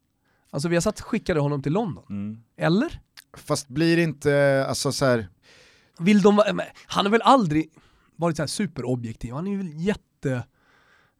[0.51, 2.05] Alltså vi har satt skickade honom till London.
[2.09, 2.43] Mm.
[2.57, 3.01] Eller?
[3.33, 5.27] Fast blir inte, alltså så här...
[5.99, 6.41] Vill de,
[6.85, 7.69] han har väl aldrig
[8.15, 10.43] varit så här superobjektiv, han är ju jätte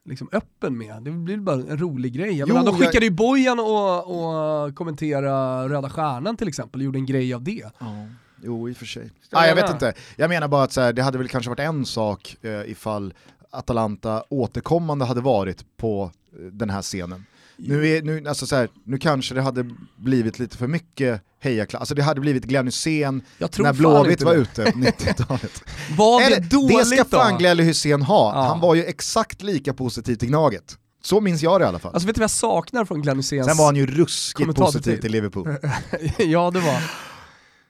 [0.06, 1.04] liksom öppen med.
[1.04, 2.38] Det blir bara en rolig grej.
[2.38, 6.98] Jag jo, menar, de skickade ju Bojan och, och kommentera Röda Stjärnan till exempel, gjorde
[6.98, 7.64] en grej av det.
[7.80, 8.08] Ja.
[8.44, 9.12] Jo, i och för sig.
[9.32, 9.94] Ah, jag vet inte.
[10.16, 13.14] Jag menar bara att så här, det hade väl kanske varit en sak eh, ifall
[13.50, 17.26] Atalanta återkommande hade varit på eh, den här scenen.
[17.60, 21.80] Nu, är, nu, alltså så här, nu kanske det hade blivit lite för mycket hejaklass,
[21.80, 25.64] alltså det hade blivit Glenn Hysén när Blåvitt var ute på 90-talet.
[25.98, 28.48] var det Eller, dåligt Det ska fan Glenn Hysén ha, ja.
[28.48, 30.78] han var ju exakt lika positiv till Gnaget.
[31.04, 31.94] Så minns jag det i alla fall.
[31.94, 34.98] Alltså vet du vad jag saknar från Glenn Hyséns Sen var han ju ruskigt positiv
[35.02, 35.56] till Liverpool.
[36.18, 36.82] ja det var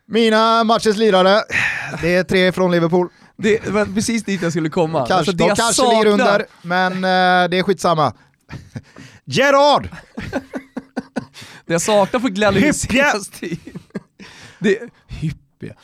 [0.06, 1.44] Mina matchens lirare,
[2.02, 3.10] det är tre från Liverpool.
[3.38, 4.98] Det var precis dit jag skulle komma.
[5.00, 8.14] Kanske, alltså, de kanske saknar- ligger under, men eh, det är skitsamma.
[9.32, 9.90] Gerard!
[11.66, 12.74] Det jag saknar för Glenn Hyppje!
[12.74, 13.48] senaste.
[14.60, 15.76] Det, hyppje.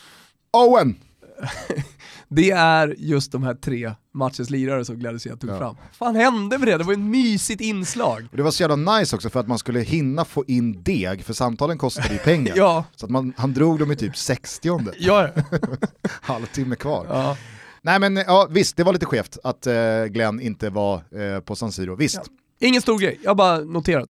[0.53, 0.95] Owen!
[2.27, 5.58] Det är just de här tre matchens lirare som Glenn tog Ja.
[5.58, 5.75] fram.
[5.93, 6.77] fan hände med det?
[6.77, 8.27] Det var ett mysigt inslag.
[8.31, 11.23] Och det var så jävla nice också för att man skulle hinna få in deg,
[11.25, 12.53] för samtalen kostade ju pengar.
[12.58, 15.29] Ja, Så att man, han drog dem i typ 60 ja,
[16.21, 17.05] halvtimme kvar.
[17.10, 17.38] ja.
[17.81, 21.55] Nej men ja, visst, det var lite skevt att eh, Glenn inte var eh, på
[21.55, 22.21] San Siro, visst.
[22.59, 24.05] Ingen stor grej, jag bara noterat.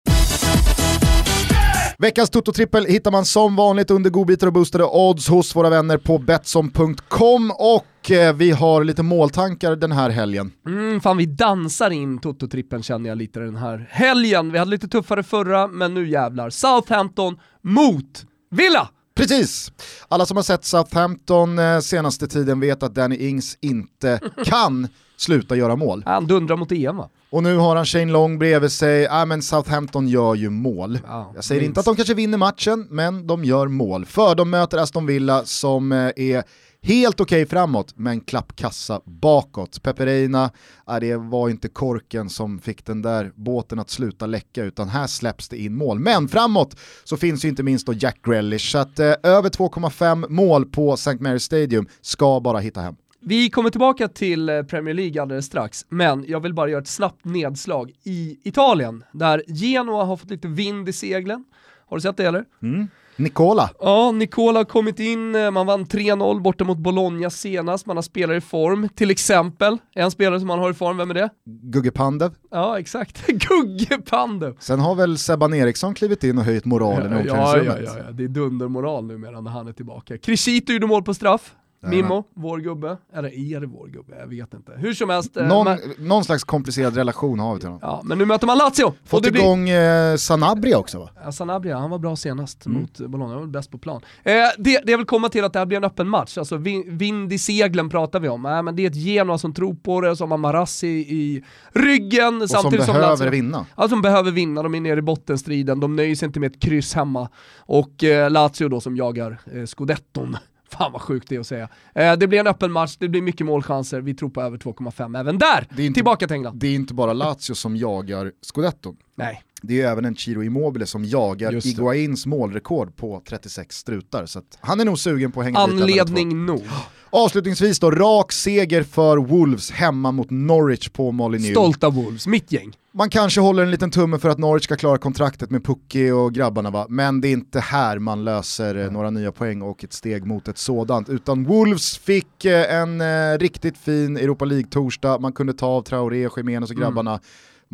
[1.98, 6.18] Veckans Toto-trippel hittar man som vanligt under godbitar och boostade odds hos våra vänner på
[6.18, 10.52] Betsson.com och eh, vi har lite måltankar den här helgen.
[10.68, 14.52] Mm, fan vi dansar in Toto-trippen känner jag lite den här helgen.
[14.52, 16.50] Vi hade lite tuffare förra, men nu jävlar.
[16.50, 18.90] Southampton mot Villa!
[19.16, 19.72] Precis!
[20.08, 25.56] Alla som har sett Southampton eh, senaste tiden vet att Danny Ings inte kan sluta
[25.56, 26.04] göra mål.
[26.06, 27.10] Han dundrar mot EM va?
[27.30, 31.00] Och nu har han Shane Long bredvid sig, ja men Southampton gör ju mål.
[31.08, 31.70] Ja, Jag säger minst.
[31.70, 34.06] inte att de kanske vinner matchen, men de gör mål.
[34.06, 36.44] För de möter Aston Villa som eh, är
[36.82, 39.84] helt okej framåt, men klappkassa bakåt.
[39.84, 40.52] Peperina,
[40.88, 45.08] ja, det var inte korken som fick den där båten att sluta läcka, utan här
[45.08, 46.00] släpps det in mål.
[46.00, 50.30] Men framåt så finns ju inte minst då Jack Grealish, så att eh, över 2,5
[50.30, 51.12] mål på St.
[51.12, 52.96] Mary's Stadium ska bara hitta hem.
[53.28, 56.88] Vi kommer tillbaka till eh, Premier League alldeles strax, men jag vill bara göra ett
[56.88, 61.46] snabbt nedslag i Italien, där Genoa har fått lite vind i seglen.
[61.90, 62.46] Har du sett det eller?
[62.62, 62.88] Mm.
[63.18, 67.98] Nicola, Ja, Nicola har kommit in, eh, man vann 3-0 borta mot Bologna senast, man
[67.98, 69.78] har spelare i form, till exempel.
[69.96, 71.30] En spelare som man har i form, vem är det?
[71.46, 72.32] Gugge Pandev.
[72.52, 73.28] Ja, exakt.
[73.28, 74.56] Gugge Pandev.
[74.60, 77.98] Sen har väl Sebban Eriksson klivit in och höjt moralen i Ja, ja, omklädningsrummet.
[77.98, 80.18] ja, ja, det är dundermoral numera när han är tillbaka.
[80.18, 81.56] Crescito gjorde mål på straff.
[81.90, 82.98] Mimmo, vår gubbe.
[83.14, 84.16] Eller är det vår gubbe?
[84.20, 84.72] Jag vet inte.
[84.78, 85.38] Hur som helst.
[85.38, 87.80] eh, Någon, men, någon slags komplicerad relation har vi till honom.
[87.84, 88.94] ja, men nu möter man Lazio.
[89.06, 91.10] Fått blir- igång eh, Sanabria också va?
[91.24, 92.82] Ja, Sanabria, han var bra senast Mm.
[92.82, 94.02] mot Bologna, han var bäst på plan.
[94.24, 96.58] Eh, det, det jag vill komma till att det här blir en öppen match, alltså
[96.58, 98.46] vin, vind i seglen pratar vi om.
[98.46, 101.44] Äh, men det är ett Genoa som tror på det, som har Marassi i
[101.74, 103.66] ryggen, Och som samtidigt som, behöver Lazio- vinna.
[103.78, 106.62] Ja, som behöver vinna, de är nere i bottenstriden, de nöjer sig inte med ett
[106.62, 107.30] kryss hemma.
[107.58, 110.38] Och eh, Lazio då som jagar eh, scudetton.
[110.70, 111.70] Fan vad sjukt det är att säga.
[111.96, 115.20] Eh, det blir en öppen match, det blir mycket målchanser, vi tror på över 2,5
[115.20, 115.68] även där.
[115.78, 116.60] Inte- Tillbaka till England.
[116.60, 118.98] Det är inte bara Lazio som jagar scudetton.
[119.16, 119.44] Nej.
[119.68, 121.68] Det är ju även en Chiro Immobile som jagar.
[121.68, 124.26] Iguains målrekord på 36 strutar.
[124.26, 125.82] Så att han är nog sugen på att hänga dit.
[125.82, 126.64] Anledning nog.
[127.10, 131.52] Avslutningsvis då, rak seger för Wolves hemma mot Norwich på Molineux.
[131.52, 132.74] Stolta Wolves, mitt gäng.
[132.92, 136.34] Man kanske håller en liten tumme för att Norwich ska klara kontraktet med Pucki och
[136.34, 139.94] grabbarna va, men det är inte här man löser eh, några nya poäng och ett
[139.94, 141.10] steg mot ett sådant.
[141.10, 146.30] Utan Wolves fick eh, en eh, riktigt fin Europa League-torsdag, man kunde ta av Traoré,
[146.38, 147.20] Jiménez och grabbarna.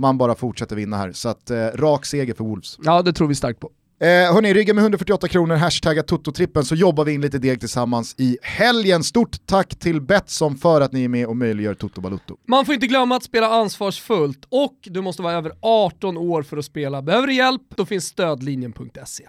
[0.01, 2.77] Man bara fortsätter vinna här, så att eh, rak seger för Wolves.
[2.83, 3.71] Ja, det tror vi starkt på.
[4.01, 8.15] Eh, hörni, ryggen med 148 kronor, hashtagga Toto-trippen så jobbar vi in lite deg tillsammans
[8.17, 9.03] i helgen.
[9.03, 12.37] Stort tack till Betsson för att ni är med och möjliggör Toto Balutto.
[12.47, 16.57] Man får inte glömma att spela ansvarsfullt och du måste vara över 18 år för
[16.57, 17.01] att spela.
[17.01, 17.61] Behöver du hjälp?
[17.75, 19.23] Då finns stödlinjen.se.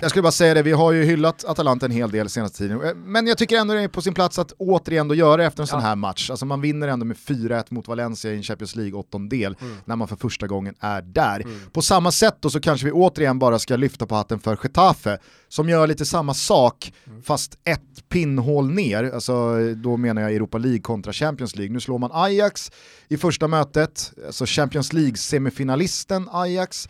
[0.00, 2.80] Jag skulle bara säga det, vi har ju hyllat Atalanta en hel del senaste tiden,
[2.82, 5.62] Eh, men jag tycker ändå det är på sin plats att återigen då göra efter
[5.62, 5.86] en sån Ja.
[5.86, 6.30] här match.
[6.30, 10.08] Alltså man vinner ändå med 4-1 mot Valencia i en Champions League åttondel när man
[10.08, 11.44] för första gången är där.
[11.72, 15.18] På samma sätt då så kanske vi återigen bara ska lyfta på hatten för Getafe,
[15.48, 16.92] som gör lite samma sak
[17.24, 21.72] fast ett pinnhål ner, alltså då menar jag Europa League kontra Champions League.
[21.72, 22.72] Nu slår man Ajax
[23.08, 26.88] i första mötet, alltså Champions League-semifinalisten Ajax,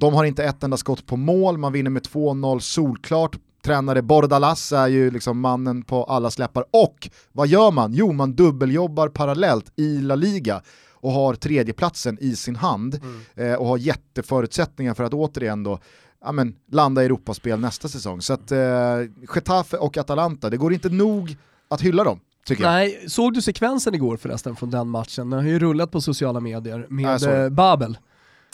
[0.00, 3.36] de har inte ett enda skott på mål, man vinner med 2-0 solklart.
[3.64, 6.64] Tränare Bordalas är ju liksom mannen på alla släppar.
[6.70, 7.92] Och vad gör man?
[7.92, 13.00] Jo, man dubbeljobbar parallellt i La Liga och har tredjeplatsen i sin hand
[13.34, 15.78] eh, och har jätteförutsättningar för att återigen då
[16.24, 18.22] ja, men, landa i Europaspel nästa säsong.
[18.22, 18.58] Så att eh,
[19.34, 21.36] Getafe och Atalanta, det går inte nog
[21.68, 22.20] att hylla dem.
[22.58, 25.30] Nej, såg du sekvensen igår förresten från den matchen?
[25.30, 27.98] Den har ju rullat på sociala medier med eh, Babel.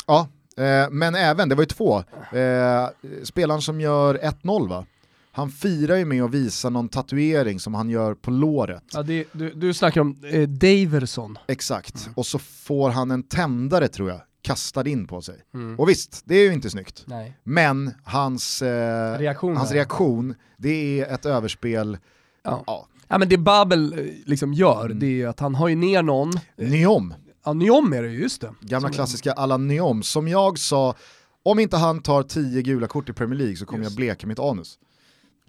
[0.06, 1.98] Ja, eh, men även, det var ju två,
[2.38, 2.88] eh,
[3.22, 4.86] spelaren som gör 1-0 va?
[5.32, 8.82] Han firar ju med att visa någon tatuering som han gör på låret.
[8.92, 11.38] Ja, det, du, du snackar om eh, Daverson.
[11.46, 15.34] Exakt, och så får han en tändare tror jag, kastad in på sig.
[15.54, 15.80] Mm.
[15.80, 17.04] Och visst, det är ju inte snyggt.
[17.06, 17.36] Nej.
[17.44, 21.98] Men hans, eh, Reaktion hans reaktion, det är ett överspel,
[22.44, 22.62] Ja.
[22.66, 24.98] ja, Ja men det Babel eh, liksom gör, Mm.
[24.98, 27.14] det är ju att han har ju ner någon, Nyom.
[27.46, 28.54] Ja Nyom är det ju, just det.
[28.60, 30.02] Gamla Som- klassiska alla Nyom.
[30.02, 30.94] Som jag sa,
[31.42, 33.90] om inte han tar 10 gula kort i Premier League så kommer Just.
[33.90, 34.78] jag bleka mitt anus.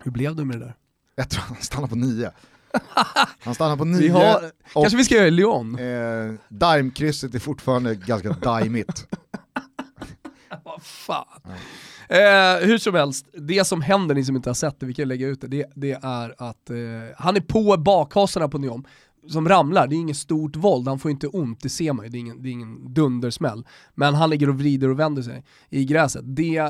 [0.03, 0.75] Hur blev det med det där?
[1.15, 2.31] Jag tror han stannar på nio.
[3.39, 3.99] Han stannar på nio.
[4.01, 4.35] Vi har,
[4.73, 5.79] och- kanske vi ska göra Lyon?
[5.79, 9.07] Eh, Daimkrysset är fortfarande ganska daimigt.
[10.63, 11.25] Vad fan.
[12.09, 15.07] Eh, hur som helst, det som händer, ni som inte har sett det, vi kan
[15.07, 16.75] lägga ut det, det, det är att eh,
[17.17, 18.83] han är på bakhasorna på Neom
[19.29, 22.11] som ramlar, det är inget stort våld, han får inte ont, det ser man ju,
[22.11, 23.65] det är ingen, det är ingen dundersmäll.
[23.95, 26.21] Men han ligger och vrider och vänder sig i gräset.
[26.25, 26.69] Det eh,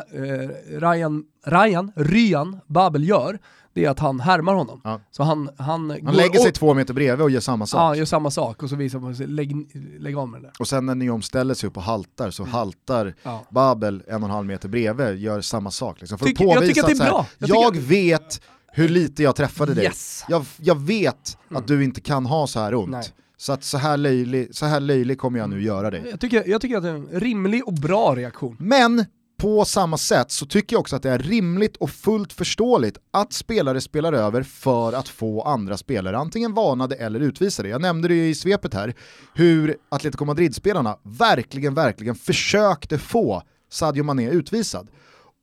[0.80, 3.40] Ryan, Ryan, Ryan Babel gör,
[3.74, 4.82] det är att han härmar honom.
[4.84, 5.02] Ja.
[5.12, 7.80] Så han, han, Han lägger sig två meter bredvid och gör samma sak.
[7.80, 9.56] Ja, gör samma sak och så visar man sig, lägg,
[10.00, 10.54] lägg av med det där.
[10.60, 13.46] Och sen när Neom ställer sig upp och haltar så haltar Ja.
[13.50, 16.00] Babel en och en halv meter bredvid, gör samma sak.
[16.00, 16.18] Liksom.
[16.18, 17.26] För att jag tycker att det är bra.
[17.38, 18.42] Jag Jag, vet
[18.78, 19.84] hur lite jag träffade dig.
[19.84, 20.24] Yes!
[20.30, 21.62] Jag, jag vet Mm.
[21.62, 22.90] att du inte kan ha så här ont.
[22.92, 23.04] Nej.
[23.38, 26.04] Så att så här, löjlig, så här löjlig kommer jag nu göra dig.
[26.10, 28.56] Jag tycker, jag tycker att det är en rimlig och bra reaktion.
[28.60, 29.06] Men
[29.42, 33.34] på samma sätt så tycker jag också att det är rimligt och fullt förståeligt att
[33.34, 37.70] spelare spelar över för att få andra spelare antingen varnade eller utvisade.
[37.70, 38.94] Jag nämnde det i svepet här,
[39.34, 44.88] hur Atletico Madrid-spelarna verkligen, verkligen försökte få Sadio Mané utvisad.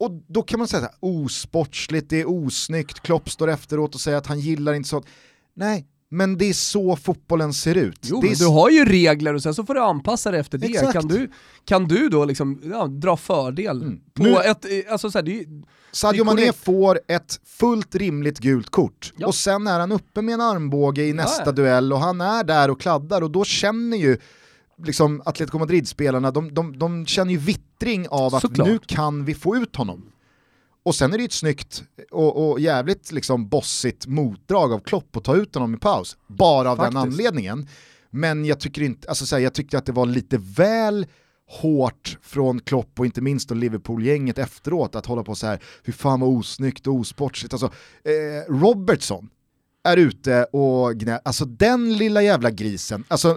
[0.00, 4.00] Och då kan man säga så här, osportsligt, det är osnyggt, Klopp står efteråt och
[4.00, 5.06] säger att han gillar inte sånt.
[5.56, 7.98] Nej, men det är så fotbollen ser ut.
[8.02, 10.58] Jo, det är du har ju regler och sen så får du anpassa dig efter
[10.58, 10.66] det.
[10.66, 10.92] Exakt.
[10.92, 11.30] Kan du,
[11.64, 14.00] kan du då liksom, ja, dra fördel Mm.
[14.14, 15.46] på Nu- ett, eh, alltså så här, det är,
[15.92, 19.26] Sadio Mané får ett fullt rimligt gult kort Ja.
[19.26, 21.52] och sen är han uppe med en armbåge i nästa ja.
[21.52, 24.18] duell och han är där och kladdar och då känner ju
[24.84, 28.68] liksom Atletico Madrid-spelarna, de, de, de känner ju vittring av att Såklart.
[28.68, 30.10] nu kan vi få ut honom.
[30.82, 35.16] Och sen är det ju ett snyggt och, och jävligt liksom bossigt motdrag av Klopp
[35.16, 37.20] att ta ut honom i paus, bara av den Faktiskt.
[37.20, 37.68] anledningen.
[38.10, 41.06] Men jag tycker inte, alltså så här, jag tyckte att det var lite väl
[41.46, 45.92] hårt från Klopp och inte minst då Liverpool-gänget efteråt att hålla på så här, hur
[45.92, 47.52] fan vad osnyggt och osportsligt.
[47.54, 47.66] Alltså,
[48.04, 49.28] eh, Robertson
[49.84, 53.34] är ute och gnä, alltså den lilla jävla grisen, alltså,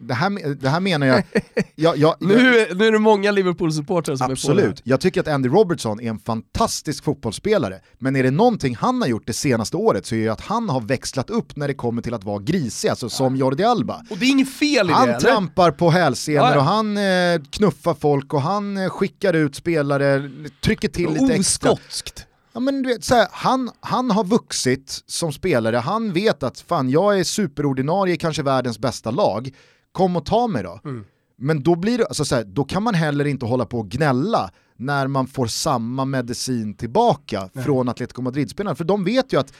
[0.00, 1.22] det, här, det här menar jag,
[1.74, 2.36] jag, jag, nu,
[2.74, 6.08] nu är det många Liverpool-supportrar som är på Absolut, jag tycker att Andy Robertson är
[6.10, 10.24] en fantastisk fotbollsspelare, men är det någonting han har gjort det senaste året så är
[10.24, 13.36] det att han har växlat upp när det kommer till att vara grisig, alltså som
[13.36, 13.96] Jordi Alba.
[14.08, 14.14] det.
[14.14, 15.20] Och det är inget fel i Han det eller?
[15.20, 16.58] trampar på hälsenor Ja, ja.
[16.58, 20.30] och han eh, knuffar folk och han eh, skickar ut spelare,
[20.64, 21.70] trycker till lite extra.
[21.72, 22.26] Oskotskt.
[22.52, 26.60] Ja, men du vet, så här, han, han har vuxit som spelare, han vet att
[26.60, 29.50] fan jag är superordinarie, kanske världens bästa lag,
[29.92, 30.80] kom och ta mig då.
[30.84, 31.04] Mm.
[31.36, 33.88] Men då, blir det, alltså så här, då kan man heller inte hålla på och
[33.88, 39.52] gnälla när man får samma medicin tillbaka från Atletico Madrid-spelarna, för de vet ju att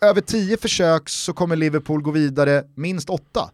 [0.00, 3.50] över tio försök så kommer Liverpool gå vidare minst åtta.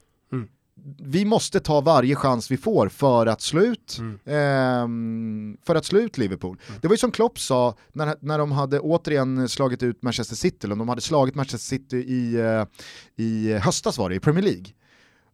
[0.85, 0.97] Mm.
[1.11, 4.19] Vi måste ta varje chans vi får för att slå ut, Mm.
[4.27, 6.59] ehm, för att slå ut Liverpool.
[6.81, 10.59] Det var ju som Klopp sa när, när de hade återigen slagit ut Manchester City,
[10.67, 12.65] eller de hade slagit Manchester City i, eh,
[13.25, 14.65] i höstas var det, i Premier League.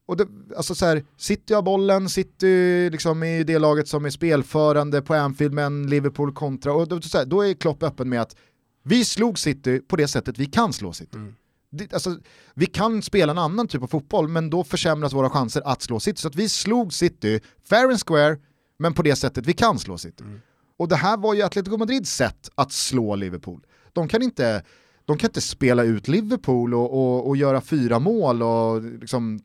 [0.07, 0.27] Och det,
[0.57, 5.15] alltså så här, City har bollen, City liksom i det laget som är spelförande på
[5.15, 8.37] Anfield men Liverpool kontra, och då, så här, då är Klopp öppen med att
[8.83, 11.17] vi slog City på det sättet vi kan slå City.
[11.17, 11.35] Mm.
[11.77, 12.19] Det, alltså,
[12.55, 16.01] vi kan spela en annan typ av fotboll men då försämras våra chanser att slå
[16.01, 16.21] City.
[16.21, 18.37] Så att vi slog City, fair and square,
[18.79, 20.25] men på det sättet vi kan slå City.
[20.25, 20.41] Mm.
[20.77, 23.67] Och det här var ju Atletico Madrids sätt att slå Liverpool.
[23.93, 24.65] De kan inte,
[25.05, 29.41] de kan inte spela ut Liverpool och, och, och göra fyra mål och liksom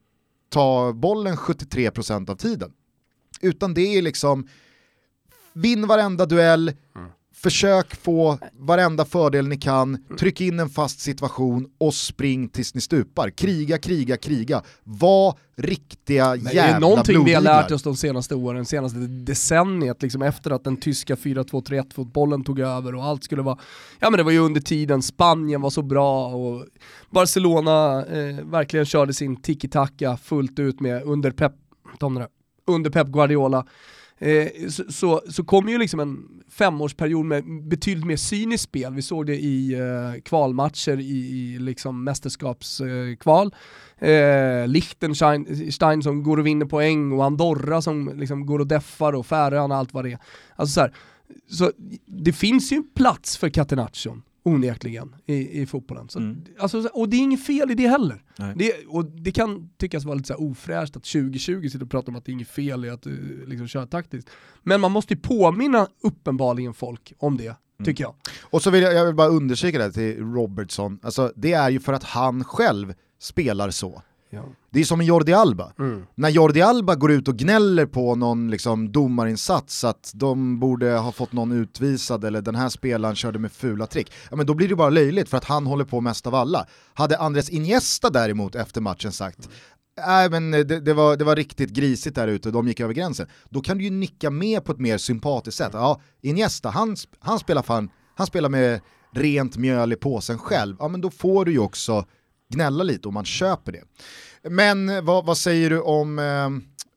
[0.50, 2.72] ta bollen 73% av tiden.
[3.42, 4.48] Utan det är liksom,
[5.54, 6.74] vinn varenda duell,
[7.44, 12.82] försök få varenda fördel ni kan, tryck in en fast situation och spring tills ni
[12.82, 13.30] stupar.
[13.30, 14.62] Kriga, kriga, kriga.
[14.84, 17.62] Var riktiga Men det är jävla någonting vi har blodiglar.
[17.62, 22.60] lärt oss de senaste åren, senaste decenniet, liksom efter att den tyska 4-2-3-1 fotbollen tog
[22.60, 23.58] över och allt skulle vara,
[24.00, 26.66] ja men det var ju under tiden, Spanien var så bra och
[27.10, 31.54] Barcelona eh, verkligen körde sin tiki-taka fullt ut med under Pep,
[32.00, 32.24] Tom,
[32.68, 33.66] under Pep Guardiola.
[34.20, 38.94] Eh, så, så, så kom ju liksom en femårsperiod med betydligt mer cyniskt spel.
[38.94, 43.56] Vi såg det i eh, kvalmatcher i, i liksom mästerskapskval.
[43.98, 49.14] Eh, eh, Liechtenstein som går och vinner poäng och Andorra som liksom går och deffar
[49.14, 50.20] och Färöarna och allt vad det är.
[50.56, 50.94] Alltså så, här,
[51.50, 51.72] så
[52.06, 56.10] det finns ju en plats för Catenaccion onekligen i, i fotbollen.
[56.10, 56.44] Så, Mm.
[56.60, 58.24] alltså, och det är inget fel i det heller.
[58.56, 62.10] Det, och det kan tyckas vara lite så här ofräscht att 2020 sitter och pratar
[62.12, 63.14] om att det är inget fel i att uh,
[63.48, 64.30] liksom, köra taktiskt.
[64.64, 67.56] Men man måste ju påminna uppenbarligen folk om det,
[67.86, 68.16] tycker jag.
[68.42, 71.70] Och så vill jag, jag vill bara undersöka det här till Robertson, alltså, det är
[71.70, 74.02] ju för att han själv spelar så.
[74.30, 74.44] Ja.
[74.70, 75.74] Det är som en Jordi Alba.
[75.80, 76.06] Mm.
[76.16, 81.12] När Jordi Alba går ut och gnäller på någon liksom, domarinsats att de borde ha
[81.12, 84.68] fått någon utvisad eller den här spelaren körde med fula trick, ja, men då blir
[84.68, 86.68] det bara löjligt för att han håller på mest av alla.
[86.94, 89.50] Hade Andres Iniesta däremot efter matchen sagt
[90.08, 93.28] Nej men det, det, var, det var riktigt grisigt där ute, de gick över gränsen.
[93.50, 95.70] Då kan du ju nicka med på ett mer sympatiskt sätt.
[95.74, 100.76] Ja, Iniesta, han, han, spelar, fan, han spelar med rent mjöl i påsen själv.
[100.80, 102.06] Ja men då får du ju också
[102.50, 103.84] gnälla lite om man köper det.
[104.50, 106.50] Men vad, vad säger du om, eh,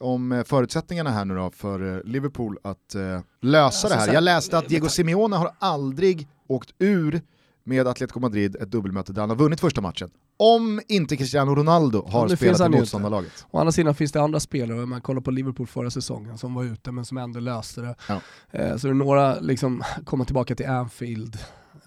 [0.06, 4.06] om förutsättningarna här nu då för eh, Liverpool att eh, lösa Alltså, det här?
[4.06, 7.20] så- Jag läste att Diego Simeone har aldrig åkt ur
[7.64, 10.10] med Atletico Madrid ett dubbelmöte där han har vunnit första matchen.
[10.36, 13.46] Om inte Cristiano Ronaldo har det spelat i motståndarlaget.
[13.50, 16.54] Å andra sidan finns det andra spelare, om man kollar på Liverpool förra säsongen, som
[16.54, 17.94] var ute men som ändå löste det.
[18.08, 18.20] Ja.
[18.50, 21.38] Eh, så det är några, liksom, komma tillbaka till Anfield,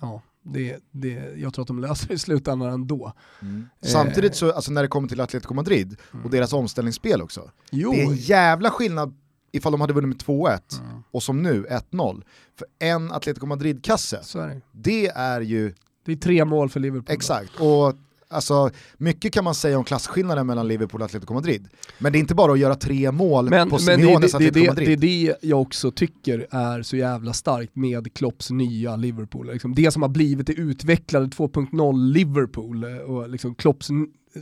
[0.01, 3.13] ja, det, det, jag tror att de löser det i slutändan ändå.
[3.41, 3.87] Eh.
[3.89, 8.01] Samtidigt så, alltså när det kommer till Atletico Madrid och deras omställningsspel också, Jo, det
[8.01, 9.15] är en jävla skillnad
[9.51, 11.03] ifall de hade vunnit med 2-1 Mm.
[11.11, 12.23] och som nu 1-0.
[12.59, 14.61] För en Atletico Madrid-kasse, det.
[14.71, 15.73] det är ju
[16.05, 17.05] Det är tre mål för Liverpool.
[17.07, 17.13] då.
[17.13, 17.95] Exakt, och
[18.27, 21.67] alltså, mycket kan man säga om klasskillnaden mellan Liverpool och Atletico Madrid.
[21.97, 24.59] Men det är inte bara att göra tre mål Men, på Simeones det, det, Atletico
[24.59, 24.99] det, är Madrid.
[24.99, 29.51] det jag också tycker är så jävla starkt med Klopps nya Liverpool.
[29.51, 33.89] Liksom det som har blivit det utvecklade 2.0 Liverpool eh, och liksom Klopps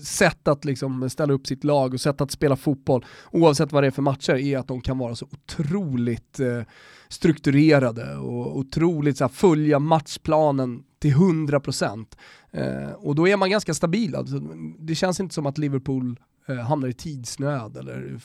[0.02, 3.88] sätt att liksom ställa upp sitt lag och sätt att spela fotboll, oavsett vad det
[3.88, 6.62] är för matcher, är att de kan vara så otroligt eh,
[7.10, 11.90] strukturerade och otroligt så här, följa matchplanen till 100%.
[11.90, 12.06] Eh,
[12.54, 14.16] Eh, och då är man ganska stabil.
[14.16, 14.40] Alltså,
[14.80, 18.20] det känns inte som att Liverpool eh, hamnar i tidsnöd eller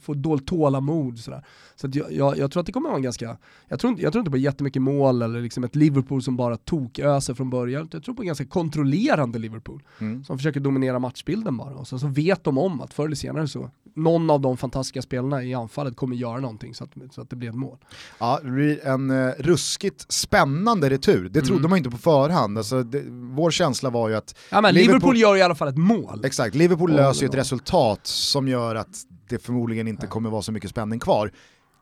[0.00, 1.18] får dåligt tålamod.
[1.18, 1.44] Sådär.
[1.76, 3.36] Så att jag, jag, jag tror att det kommer vara en ganska,
[3.68, 6.56] jag tror, inte, jag tror inte på jättemycket mål eller liksom ett Liverpool som bara
[6.56, 7.88] toköser från början.
[7.92, 10.24] Jag tror på en ganska kontrollerande Liverpool Mm.
[10.24, 11.74] som försöker dominera matchbilden bara.
[11.74, 15.02] Och sen så vet de om att förr eller senare så, någon av de fantastiska
[15.02, 17.78] spelarna i anfallet kommer göra någonting så att, så att det blir ett mål.
[18.20, 21.70] Ja, det blir en eh, ruskigt spännande retur, det trodde Mm.
[21.70, 22.58] man inte på förhand.
[22.58, 25.76] Alltså, det, vår känsla var ju att Ja men Liverpool, gör i alla fall ett
[25.78, 26.24] mål.
[26.24, 28.88] Exakt, Liverpool Ja, löser ju ett var- resultat som gör att
[29.28, 31.32] det förmodligen inte kommer vara så mycket spänning kvar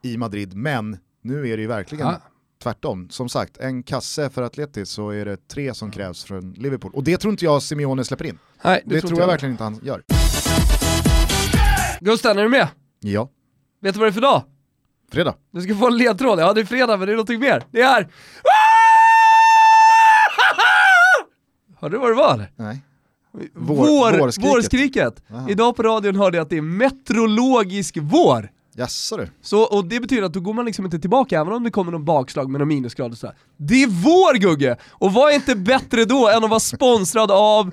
[0.03, 2.20] i Madrid, men nu är det ju verkligen Ja.
[2.62, 3.09] tvärtom.
[3.11, 6.93] Som sagt, en kasse för Atletis så är det tre som krävs från Liverpool.
[6.95, 8.39] Och det tror inte jag Simeone släpper in.
[8.64, 10.03] Nej, Det, tror jag, inte verkligen inte han gör.
[12.01, 12.68] Gusten, är du med?
[13.01, 13.29] Ja,
[13.81, 14.43] Vet du vad det är för dag?
[15.12, 15.35] fredag.
[15.53, 17.62] Du ska få en ledtråd, ja det är fredag men det är någonting mer.
[17.70, 18.03] Det är...
[21.81, 22.53] Hörde du vad det var eller?
[22.57, 22.83] Nej.
[23.55, 24.51] Vår, Vår- vårskriket.
[24.55, 25.22] vårskriket.
[25.49, 28.51] Idag på radion hörde jag att det är meteorologisk vår.
[28.78, 29.28] Jaså du?
[29.43, 31.93] Så, och det betyder att då går man liksom inte tillbaka även om det kommer
[31.93, 33.37] någon bakslag med någon minusgrad och sådär.
[33.57, 34.76] Det är vår Gugge!
[34.91, 37.70] Och vad är inte bättre då än att vara sponsrad av,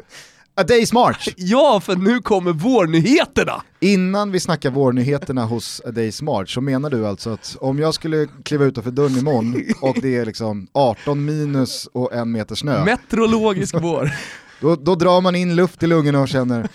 [0.56, 1.30] A Day's March!
[1.38, 3.64] ja för nu kommer vårnyheterna!
[3.80, 7.94] Innan vi snackar vårnyheterna hos A Day's March så menar du alltså att om jag
[7.94, 12.86] skulle kliva utanför dörren imorgon och det är liksom 18 minus och en meter snö,
[12.86, 14.12] Meteorologisk vår.
[14.64, 16.68] Då, då drar man in luft i lungorna och känner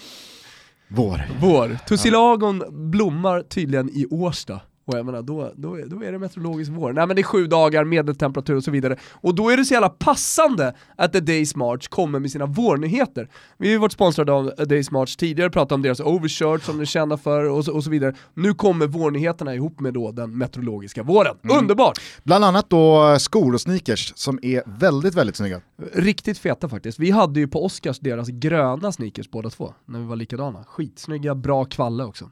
[0.88, 1.22] vår.
[1.40, 1.78] Vår.
[1.88, 4.60] Tussilagon blommar tydligen i Årsta.
[4.88, 6.92] Och jag menar, då, då, är, då är det meteorologisk vår.
[6.92, 8.96] Nej men det är sju dagar, medeltemperatur och så vidare.
[9.12, 13.28] Och då är det så jävla passande att The Days March kommer med sina vårnyheter.
[13.58, 16.76] Vi har ju varit sponsrade av A Days March tidigare, pratat om deras overshirt som
[16.76, 18.14] de är kända för och så, och så vidare.
[18.34, 21.36] Nu kommer vårnyheterna ihop med då den meteorologiska våren.
[21.60, 21.98] Underbart!
[22.22, 25.60] Bland annat då skor och sneakers som är väldigt, väldigt snygga.
[25.92, 26.98] Riktigt feta faktiskt.
[26.98, 30.64] Vi hade ju på Oscars deras gröna sneakers båda två, när vi var likadana.
[30.64, 32.30] Skitsnygga, bra kvalle också.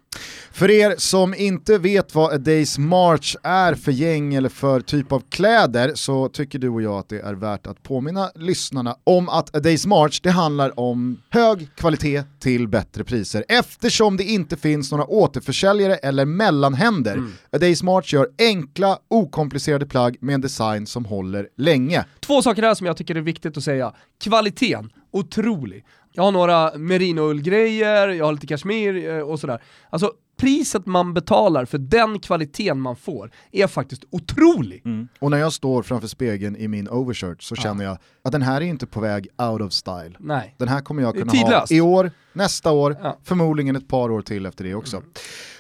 [0.53, 5.13] För er som inte vet vad A Day's March är för gäng eller för typ
[5.13, 9.29] av kläder så tycker du och jag att det är värt att påminna lyssnarna om
[9.29, 14.57] att A Day's March det handlar om hög kvalitet till bättre priser eftersom det inte
[14.57, 17.17] finns några återförsäljare eller mellanhänder.
[17.53, 22.05] A Day's March gör enkla, okomplicerade plagg med en design som håller länge.
[22.21, 23.93] Två saker här som jag tycker är viktigt att säga.
[24.21, 25.85] Kvaliteten, otrolig.
[26.17, 29.63] Jag har några merinoullgrejer, jag har lite kashmir eh, och sådär.
[29.91, 34.83] Alltså priset man betalar för den kvaliteten man får är faktiskt otrolig.
[35.19, 38.57] Och när jag står framför spegeln i min overshirt så känner jag att den här
[38.61, 40.13] är inte på väg out of style.
[40.19, 40.55] Nej.
[40.59, 43.19] Den här kommer jag kunna ha i år, nästa år, Ja.
[43.25, 45.03] förmodligen ett par år till efter det också.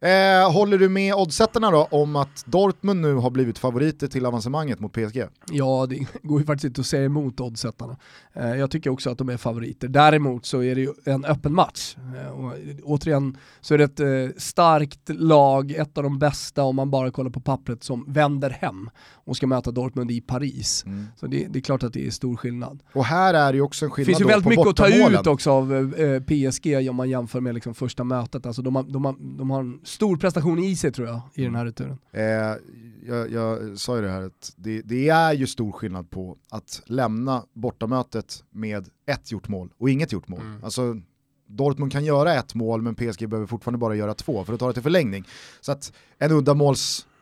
[0.01, 4.79] Eh, håller du med oddsättarna då om att Dortmund nu har blivit favoriter till avancemanget
[4.79, 5.23] mot PSG?
[5.51, 7.97] Ja, det går ju faktiskt inte att säga emot oddsättarna.
[8.33, 9.87] Eh, jag tycker också att de är favoriter.
[9.87, 11.95] Däremot så är det ju en öppen match.
[12.17, 16.75] Eh, och återigen så är det ett eh, starkt lag, ett av de bästa om
[16.75, 18.89] man bara kollar på pappret, som vänder hem
[19.25, 20.83] och ska möta Dortmund i Paris.
[20.85, 21.05] Mm.
[21.15, 22.83] Så det, det är klart att det är stor skillnad.
[22.93, 25.27] Och här är det ju också en skillnad finns ju väldigt mycket att ta ut
[25.27, 28.45] också av eh, PSG om man jämför med liksom första mötet.
[28.45, 31.43] Alltså de, har, de, har, de har en stor prestation i sig tror jag i
[31.43, 31.97] den här returen.
[32.11, 32.21] Eh,
[33.07, 36.81] jag, jag sa ju det här att det, det är ju stor skillnad på att
[36.85, 40.41] lämna bortamötet med ett gjort mål och inget gjort mål.
[40.41, 40.63] Mm.
[40.63, 40.95] Alltså,
[41.47, 44.67] Dortmund kan göra ett mål men PSG behöver fortfarande bara göra två för att ta
[44.67, 45.23] det till förlängning.
[45.61, 46.31] Så att en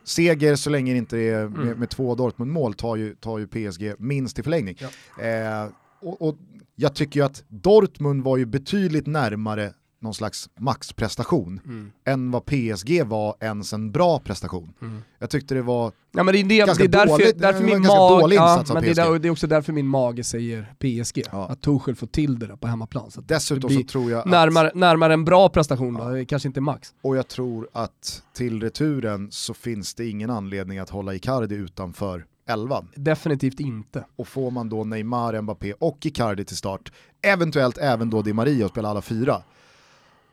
[0.04, 1.78] uddamålsseger så länge det inte är med, Mm.
[1.78, 4.76] med två Dortmund-mål tar ju, tar ju PSG minst till förlängning.
[5.22, 5.68] Eh,
[6.02, 6.38] och, och
[6.76, 9.72] jag tycker ju att Dortmund var ju betydligt närmare
[10.04, 11.92] någon slags maxprestation Mm.
[12.04, 14.72] än vad PSG var ens en bra prestation.
[14.82, 15.02] Mm.
[15.18, 18.36] Jag tyckte det var Ja men det är, det, Ganska det är därför, min dålig
[18.36, 21.22] ja, men det, är det också därför min mage säger PSG.
[21.32, 21.46] Ja.
[21.48, 23.10] Att Tuchel får till det där på hemmaplan.
[23.10, 26.94] Så Dessutom så tror jag att, närmare, närmare en bra prestation då, kanske inte max.
[27.02, 32.24] och jag tror att till returen så finns det ingen anledning att hålla Icardi utanför
[32.48, 32.88] elvan.
[32.96, 34.04] Definitivt inte.
[34.16, 36.92] Och får man då Neymar, Mbappé och Icardi till start,
[37.22, 39.42] eventuellt även då Di Maria och spela alla fyra,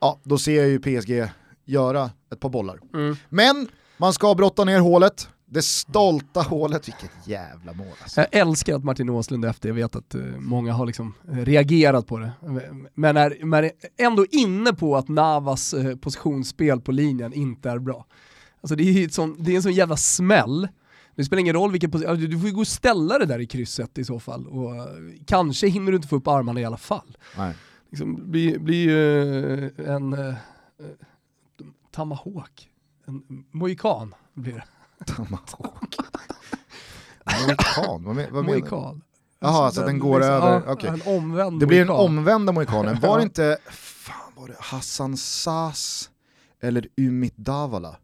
[0.01, 1.31] ja då ser jag ju PSG
[1.65, 2.79] göra ett par bollar.
[2.93, 3.15] Mm.
[3.29, 8.21] Men man ska brotta ner hålet, det stolta hålet, vilket jävla mål alltså.
[8.21, 12.07] Jag älskar att Martin Åslund efter, jag vet att eh, många har liksom eh, reagerat
[12.07, 12.31] på det,
[12.93, 17.79] men är, men är ändå inne på att Navas eh, positionsspel på linjen inte är
[17.79, 18.05] bra.
[18.61, 20.67] Alltså det är, sån, det är en sån jävla smäll.
[21.15, 23.45] Det spelar ingen roll vilken position, du får ju gå och ställa det där i
[23.45, 24.47] krysset i så fall.
[24.47, 24.73] Och
[25.27, 27.17] kanske hinner du inte få upp armarna i alla fall.
[27.37, 27.53] Nej.
[27.91, 30.33] Liksom, blir bli, eh, en uh,
[31.91, 32.69] Tamahawk,
[33.05, 35.05] en mohikan blir det.
[35.13, 35.95] Tomahawk.
[37.25, 38.99] Mohikan, vad, men, vad menar du?
[39.39, 40.89] Jaha, alltså den går över, okej.
[40.89, 42.05] En omvänd Det blir den mohikan.
[42.17, 42.99] omvända mohikanen.
[42.99, 43.17] Var Ja.
[43.17, 46.09] det inte, fan var det Hassan Sas
[46.61, 47.95] eller Umit Davala?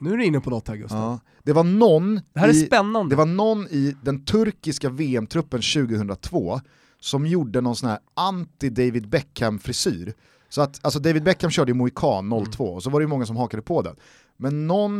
[0.00, 0.98] Nu är du inne på något här Gustav.
[0.98, 1.20] Ja.
[1.42, 3.12] Det var någon Det här är i, spännande.
[3.12, 6.60] det var någon i den turkiska VM-truppen 2002
[7.02, 10.14] som gjorde någon sån här anti-David Beckham-frisyr.
[10.48, 13.26] Så att, alltså David Beckham körde ju mohikan 02 och så var det ju många
[13.26, 13.96] som hakade på den.
[14.36, 14.94] Men någon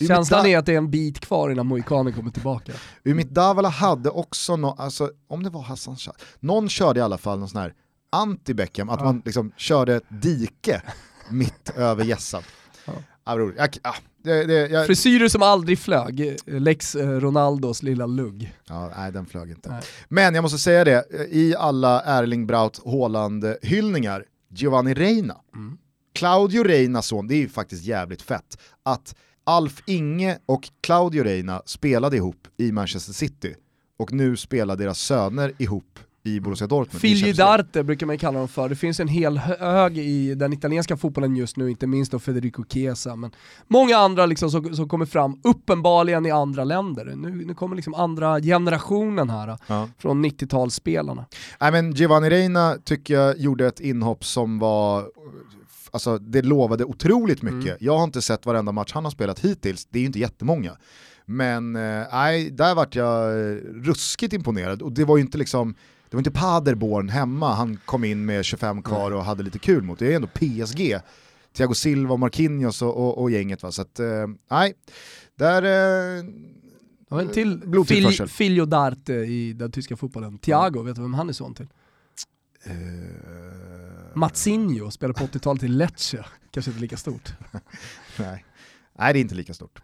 [0.00, 2.72] Umit Känslan Da- är att det är en bit kvar innan mohikanen kommer tillbaka.
[3.04, 7.18] Umit Davala hade också, no, alltså, om det var Hassan Shah, någon körde i alla
[7.18, 7.74] fall någon sån här
[8.16, 9.04] anti-Beckham, att Ja.
[9.04, 10.82] man liksom körde ett dike
[11.30, 12.42] mitt över gässan.
[12.86, 12.92] Ja.
[13.24, 13.36] Ja.
[13.38, 13.56] roligt.
[13.58, 18.52] Jag, ja, det, det, jag, Frisyrer som aldrig flög, Lex eh, Ronaldos lilla lugg.
[18.68, 19.70] ja, nej, den flög inte.
[19.70, 19.82] Nej.
[20.08, 25.78] Men jag måste säga det, i alla Erling Braut Haaland-hyllningar, Giovanni Reina, Mm.
[26.14, 29.14] Claudio Reinas son, det är ju faktiskt jävligt fett, att
[29.44, 33.54] Alf Inge och Claudio Reina spelade ihop i Manchester City
[33.98, 36.96] och nu spelar deras söner ihop i Borussia Dortmund.
[36.96, 37.56] i Figli Champions League.
[37.58, 38.68] d'arte brukar man kalla dem för.
[38.68, 42.64] Det finns en hel hög i den italienska fotbollen just nu, inte minst då Federico
[42.72, 43.30] Chiesa, men
[43.68, 47.04] många andra liksom som, som kommer fram, uppenbarligen i andra länder.
[47.16, 49.88] Nu, nu kommer liksom andra generationen här Ja.
[49.98, 51.24] från 90-talsspelarna.
[51.60, 55.04] Nej, men Giovanni Reina tycker jag gjorde ett inhopp som var,
[55.90, 57.70] alltså det lovade otroligt mycket.
[57.70, 57.76] Mm.
[57.80, 60.76] Jag har inte sett varenda match han har spelat hittills, det är ju inte jättemånga.
[61.26, 65.74] Men eh, nej, där vart jag eh, ruskigt imponerad och det var ju inte liksom
[66.10, 69.82] det var inte Paderborn hemma han kom in med 25 kvar och hade lite kul
[69.82, 69.98] mot.
[69.98, 70.96] Det är ändå PSG.
[71.52, 73.72] Thiago Silva, Marquinhos och, och, och gänget va.
[73.72, 74.06] Så att, eh,
[74.50, 74.74] nej,
[75.36, 75.62] där...
[76.18, 76.24] Eh,
[77.08, 77.60] var en till.
[77.86, 80.38] Fil- Figlio d'arte i den tyska fotbollen.
[80.38, 81.66] Thiago, vet du vem han är son till?
[82.64, 82.72] eh,
[84.14, 86.24] Matsinho, spelar på 80-talet i Lecce.
[86.50, 87.28] Kanske inte lika stort.
[88.18, 88.44] Nej.
[89.00, 89.82] Nej, det är inte lika stort.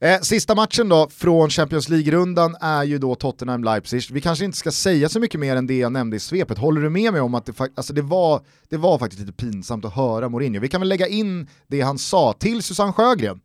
[0.00, 4.12] Eh, sista matchen då från Champions League-rundan är ju då Tottenham-Leipzig.
[4.12, 6.58] Vi kanske inte ska säga så mycket mer än det jag nämnde i svepet.
[6.58, 9.84] Håller du med mig om att det, alltså det, var, det var faktiskt lite pinsamt
[9.84, 10.60] att höra Mourinho?
[10.60, 13.40] Vi kan väl lägga in det han sa till Susanne Sjögren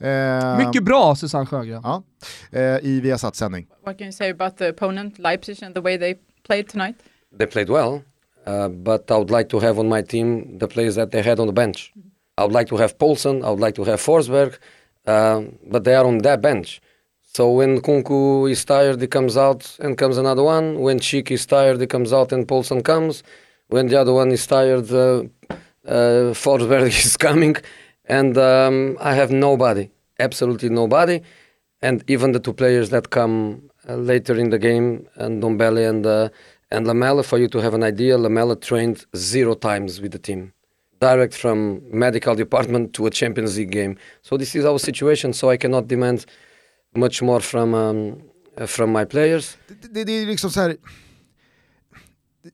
[0.00, 1.80] Eh, Mycket bra Susanne Sjögren.
[1.84, 2.02] Ja,
[2.50, 3.66] eh, i Viasat sändning.
[3.84, 6.14] What can you say about the opponent, Leipzig, and the way they
[6.46, 6.96] played tonight?
[7.38, 8.00] They played well,
[8.46, 11.40] uh, but I would like to have on my team the players that they had
[11.40, 11.92] on the bench.
[12.40, 14.58] I would like to have Paulson, I would like to have Forsberg,
[15.06, 16.80] uh, but they are on that bench.
[17.22, 20.80] So when Kunku is tired, he comes out and comes another one.
[20.80, 23.22] When Chic is tired, he comes out and Paulson comes.
[23.68, 25.24] When the other one is tired, uh,
[25.86, 27.56] uh, Forsberg is coming.
[28.06, 31.20] And um, I have nobody, absolutely nobody.
[31.82, 36.04] And even the two players that come uh, later in the game, and Dombele and
[36.04, 36.28] uh,
[36.72, 40.52] and Lamella, for you to have an idea, Lamella trained zero times with the team,
[41.00, 43.96] direct from medical department to a Champions League game.
[44.22, 45.32] So this is our situation.
[45.32, 46.26] So I cannot demand
[46.96, 48.22] much more from um,
[48.60, 49.56] uh, from my players.
[49.68, 50.76] Det, det, det är liksom så här.
[52.42, 52.50] Det,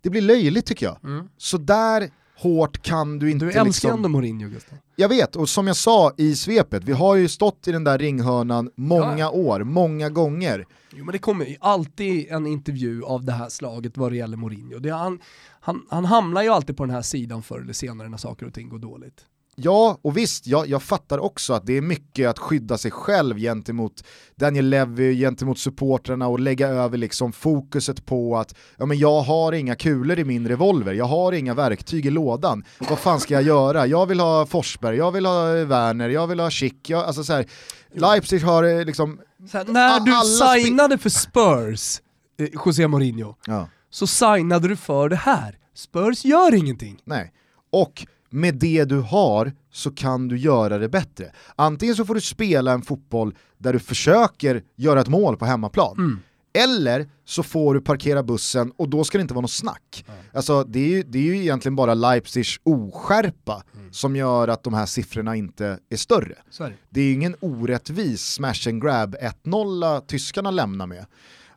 [0.00, 1.04] det blir löjligt tycker jag.
[1.04, 1.28] Mm.
[1.36, 3.90] Så där hårt kan du inte Du älskar liksom...
[3.90, 4.78] ändå Mourinho Gustav.
[4.96, 7.98] Jag vet, och som jag sa i svepet, vi har ju stått i den där
[7.98, 9.30] ringhörnan många Ja.
[9.30, 10.66] år, många gånger.
[10.90, 14.36] Jo men det kommer ju alltid en intervju av det här slaget vad det gäller
[14.36, 14.78] Mourinho.
[14.78, 15.18] Det han,
[15.60, 18.54] han, han hamnar ju alltid på den här sidan förr eller senare när saker och
[18.54, 19.24] ting går dåligt.
[19.58, 23.38] Ja, och visst, jag, jag fattar också att det är mycket att skydda sig själv
[23.38, 24.04] gentemot
[24.36, 29.52] Daniel Levy, gentemot supportrarna och lägga över liksom fokuset på att ja, men jag har
[29.52, 32.64] inga kulor i min revolver, jag har inga verktyg i lådan.
[32.90, 33.86] Vad fan ska jag göra?
[33.86, 37.32] Jag vill ha Forsberg, jag vill ha Werner, jag vill ha Schick, jag, alltså så
[37.32, 37.46] här,
[37.94, 39.20] Leipzig har eh, liksom...
[39.52, 42.00] Här, när du signade för Spurs,
[42.38, 43.68] eh, José Mourinho, Ja.
[43.90, 45.58] så signade du för det här.
[45.74, 46.98] Spurs gör ingenting.
[47.04, 47.32] Nej.
[47.72, 48.06] Och
[48.36, 51.32] med det du har så kan du göra det bättre.
[51.56, 55.96] Antingen så får du spela en fotboll där du försöker göra ett mål på hemmaplan.
[55.98, 56.18] Mm.
[56.52, 60.04] Eller så får du parkera bussen och då ska det inte vara något snack.
[60.32, 64.74] Alltså, det, är ju, det är ju egentligen bara Leipzigs oskärpa som gör att de
[64.74, 66.34] här siffrorna inte är större.
[66.60, 67.00] Är det.
[67.00, 71.06] Är ju ingen orättvis smash and grab 1-0 tyskarna lämnar med.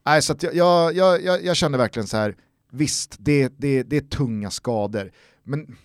[0.06, 0.54] Nej, så jag,
[0.96, 2.36] jag, jag, jag, känner verkligen så här,
[2.72, 5.12] visst, det, det, det är tunga skador,
[5.44, 5.76] men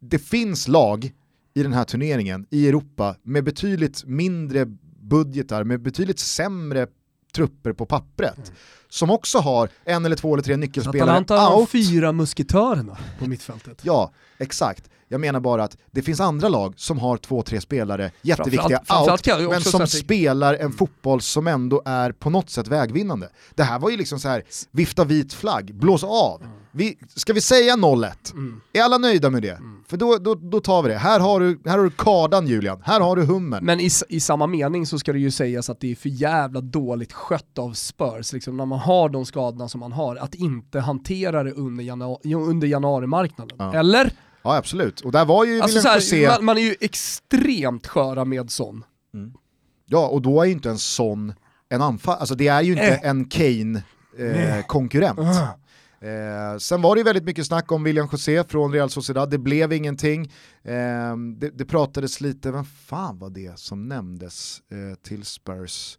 [0.00, 1.12] det finns lag
[1.54, 4.66] i den här turneringen i Europa med betydligt mindre
[5.00, 6.86] budgetar, med betydligt sämre
[7.34, 8.52] trupper på pappret,
[8.88, 11.70] som också har en eller två eller tre nyckelspelare Atalanta har out.
[11.70, 13.80] fyra musketörerna på mittfältet.
[13.82, 14.90] Ja, exakt.
[15.08, 19.28] Jag menar bara att det finns andra lag som har två, tre spelare jätteviktiga Framförallt-
[19.28, 23.28] out, men som spelar en fotboll som ändå är på något sätt vägvinnande.
[23.54, 26.42] Det här var ju liksom så här, vifta vit flagg, blås av.
[26.76, 28.32] Vi, ska vi säga 0-1?
[28.32, 28.60] Mm.
[28.72, 29.58] Är alla nöjda med det?
[29.88, 30.96] För då, då, då tar vi det.
[30.98, 33.64] Här har du, här har du kardan Julian, här har du hummen.
[33.64, 36.60] Men i, i samma mening så ska det ju sägas att det är för jävla
[36.60, 40.80] dåligt skött av Spurs, liksom, när man har de skadorna som man har, att inte
[40.80, 43.56] hantera det under, janu- under januarimarknaden.
[43.58, 43.74] Ja.
[43.74, 44.12] Eller?
[44.42, 47.86] Ja absolut, och där var ju Alltså, så här, José, man, man är ju extremt
[47.86, 48.84] sköra med sån.
[49.86, 51.32] ja och då är ju inte en sån
[51.68, 53.08] en anfall, alltså det är ju inte Eh.
[53.10, 55.18] en Kane-konkurrent.
[55.18, 55.48] Eh,
[56.60, 59.72] sen var det ju väldigt mycket snack om William José från Real Sociedad, det blev
[59.72, 60.32] ingenting.
[60.62, 65.98] Eh, det, det pratades lite, vem fan var det som nämndes eh, till Spurs?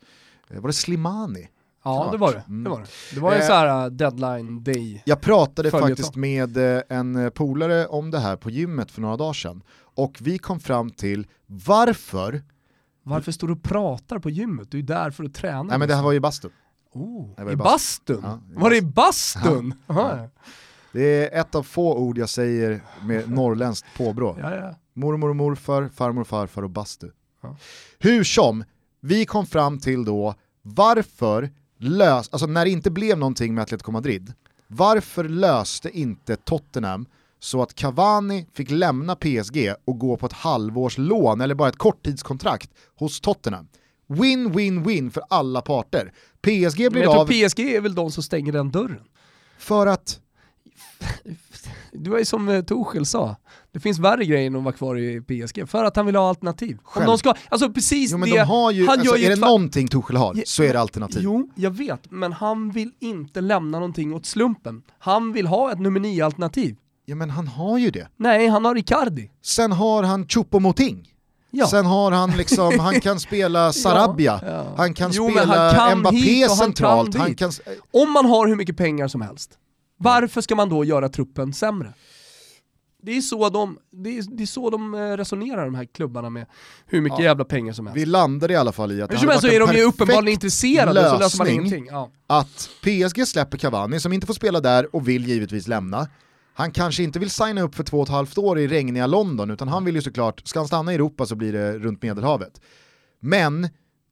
[0.49, 1.47] Eh, var det Slimani?
[1.83, 2.43] Ja det var det.
[2.47, 2.63] Mm.
[2.63, 2.87] Det var, det.
[3.15, 3.47] Det var en Eh.
[3.47, 5.01] sån här uh, deadline day.
[5.05, 9.17] Jag pratade faktiskt med eh, en eh, polare om det här på gymmet för några
[9.17, 9.63] dagar sedan
[9.95, 12.41] och vi kom fram till varför,
[13.03, 14.71] Varför står du och pratar på gymmet?
[14.71, 15.63] Du är där för att träna.
[15.63, 16.51] nej men det här var ju bastun.
[16.95, 18.19] Oh, I bastun?
[18.23, 19.73] Ja, var det i bastun?
[19.87, 20.29] Ja.
[20.91, 24.37] Det är ett av få ord jag säger med norrländskt påbrå.
[24.41, 24.75] Ja, ja.
[24.93, 27.09] Mormor och morfar, farmor och farfar och bastu.
[27.41, 27.57] Ja.
[27.99, 28.63] Hur som,
[29.01, 33.91] vi kom fram till då varför lös, alltså när det inte blev någonting med Atletico
[33.91, 34.33] Madrid,
[34.67, 37.05] varför löste inte Tottenham
[37.39, 41.77] så att Cavani fick lämna PSG och gå på ett halvårs lån eller bara ett
[41.77, 43.67] korttidskontrakt hos Tottenham?
[44.07, 46.13] Win, win, win för alla parter.
[46.41, 49.01] PSG Men blir jag tror av PSG är väl de som stänger den dörren.
[49.57, 50.19] för att
[51.91, 53.35] Det var ju som eh, Tuchel sa,
[53.71, 56.29] det finns värre grejer än att vara kvar i PSG, för att han vill ha
[56.29, 56.77] alternativ.
[56.77, 57.05] Om Själv.
[57.05, 59.29] de ska, alltså precis Jo men det, de har ju, han alltså, gör ju är
[59.29, 61.21] det någonting Tuchel har Ja, så är det alternativ.
[61.23, 64.81] Jo, jag vet, men han vill inte lämna någonting åt slumpen.
[64.99, 66.75] Han vill ha ett nummer 9-alternativ.
[67.05, 68.07] Ja men han har ju det.
[68.17, 69.31] Nej, han har Icardi.
[69.41, 71.14] Sen har han Choupo-Moting.
[71.57, 71.67] Ja.
[71.67, 74.65] Sen har han liksom, han kan spela Sarabia, Ja, ja.
[74.77, 77.51] han kan Jo, spela han kan Mbappé han centralt, kan han kan...
[77.93, 79.51] Om man har hur mycket pengar som helst,
[79.97, 81.93] varför ska man då göra truppen sämre?
[83.05, 86.29] Det är så de, det är, det är så de eh, resonerar de här klubbarna
[86.29, 86.45] med
[86.85, 87.97] hur mycket jävla pengar som helst.
[87.97, 89.79] Vi landade i alla fall i att det Hur som hade så är de ju
[89.81, 91.87] en uppenbarligen intresserade så löser man ingenting.
[92.27, 96.07] Att PSG släpper Cavani som inte får spela där och vill givetvis lämna.
[96.57, 99.51] Han kanske inte vill signa upp för två och ett halvt år i regniga London,
[99.51, 102.61] utan han vill ju såklart, ska han stanna i Europa så blir det runt Medelhavet.
[103.19, 103.69] Men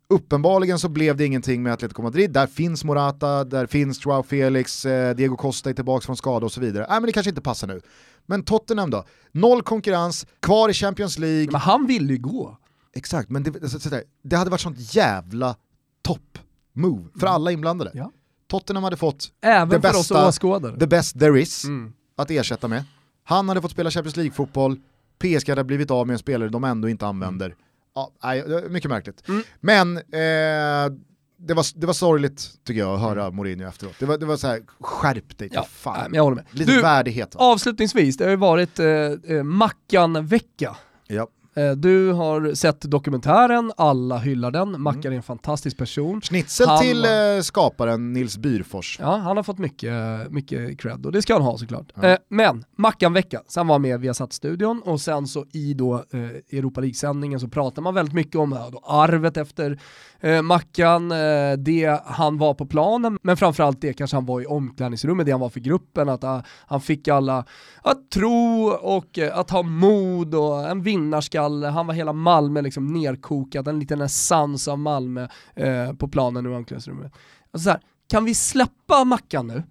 [0.10, 4.86] uppenbarligen så blev det ingenting med Atletico Madrid, där finns Morata, där finns Joao Felix,
[4.86, 6.86] eh, Diego Costa är tillbaka från skada och så vidare.
[6.90, 7.82] Nej men det kanske inte passar nu.
[8.26, 9.06] Men Tottenham då?
[9.32, 11.52] Noll konkurrens, kvar i Champions League.
[11.52, 12.58] Men han ville ju gå.
[12.96, 15.56] Exakt, men det, så, så där, det hade varit sånt jävla
[16.02, 17.92] topp-move för alla inblandade.
[17.94, 18.12] Ja.
[18.48, 20.32] Tottenham hade fått Även det bästa,
[20.80, 21.94] the best there is Mm.
[22.16, 22.84] Att ersätta med.
[23.24, 24.80] Han hade fått spela Champions League-fotboll,
[25.20, 27.56] PSG hade blivit av med en spelare de ändå inte använder.
[27.96, 29.28] Ja, nej, mycket märkligt.
[29.30, 29.44] Mm.
[29.60, 30.98] Men eh,
[31.38, 33.94] det, var, det var sorgligt tycker jag att höra Mourinho efteråt.
[34.00, 36.02] Det var, det var så här, skärp dig Ja, fan.
[36.04, 36.46] men jag håller med.
[36.52, 37.36] Lite Du, värdighet.
[37.36, 37.42] Va?
[37.42, 40.76] avslutningsvis, det har ju varit eh, eh, Mackan-vecka.
[41.08, 41.28] Ja.
[41.56, 46.22] Eh, du har sett dokumentären, alla hyllar den, Mackan är en fantastisk person.
[46.22, 48.98] Schnitzel Han till eh, skaparen Nils Byrfors.
[49.02, 49.94] Ja, han har fått mycket,
[50.32, 51.88] mycket cred och det ska han ha såklart.
[51.96, 52.08] Ja.
[52.08, 56.20] Eh, men, Mackan-vecka, sen var han med via studion och sen så i då eh,
[56.58, 59.80] Europa League-sändningen så pratar man väldigt mycket om då arvet efter
[60.24, 64.46] eh, Mackan, eh, det han var på planen, men framförallt det kanske han var i
[64.46, 67.46] omklädningsrummet, det han var för gruppen, att ah, han fick alla
[67.82, 72.88] att tro och eh, att ha mod och en vinnarskalle, han var hela Malmö liksom
[72.88, 77.14] nerkokat, en liten essens av Malmö eh, på planen i omklädningsrummet.
[77.52, 79.64] Alltså så här, kan vi släppa Mackan nu?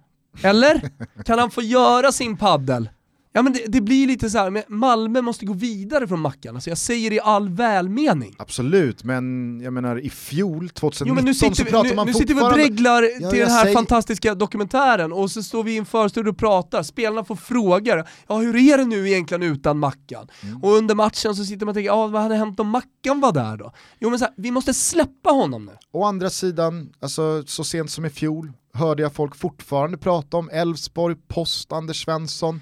[0.42, 0.90] Eller?
[1.24, 2.88] Kan han få göra sin paddel?
[3.34, 6.54] Ja men det, det blir lite så här, men Malmö måste gå vidare från Mackan,
[6.54, 8.34] alltså jag säger det i all välmening.
[8.38, 11.94] Absolut, men jag menar i fjol, 2019, Jo men nu sitter, så vi, pratar nu,
[11.96, 12.64] man nu sitter vi och fortfarande...
[12.64, 16.30] dreglar Ja, till den här säger- fantastiska dokumentären och så står vi i en förstudio
[16.30, 20.28] och pratar, spelarna får frågor, ja hur är det nu egentligen utan Mackan?
[20.42, 20.62] Mm.
[20.62, 23.32] Och under matchen så sitter man och tänker, ja vad hade hänt om Mackan var
[23.32, 23.72] där då?
[23.98, 25.72] Jo men så här, vi måste släppa honom nu.
[25.92, 30.50] Å andra sidan, alltså, så sent som i fjol hörde jag folk fortfarande prata om
[30.52, 32.60] Elfsborg, post Anders Svensson.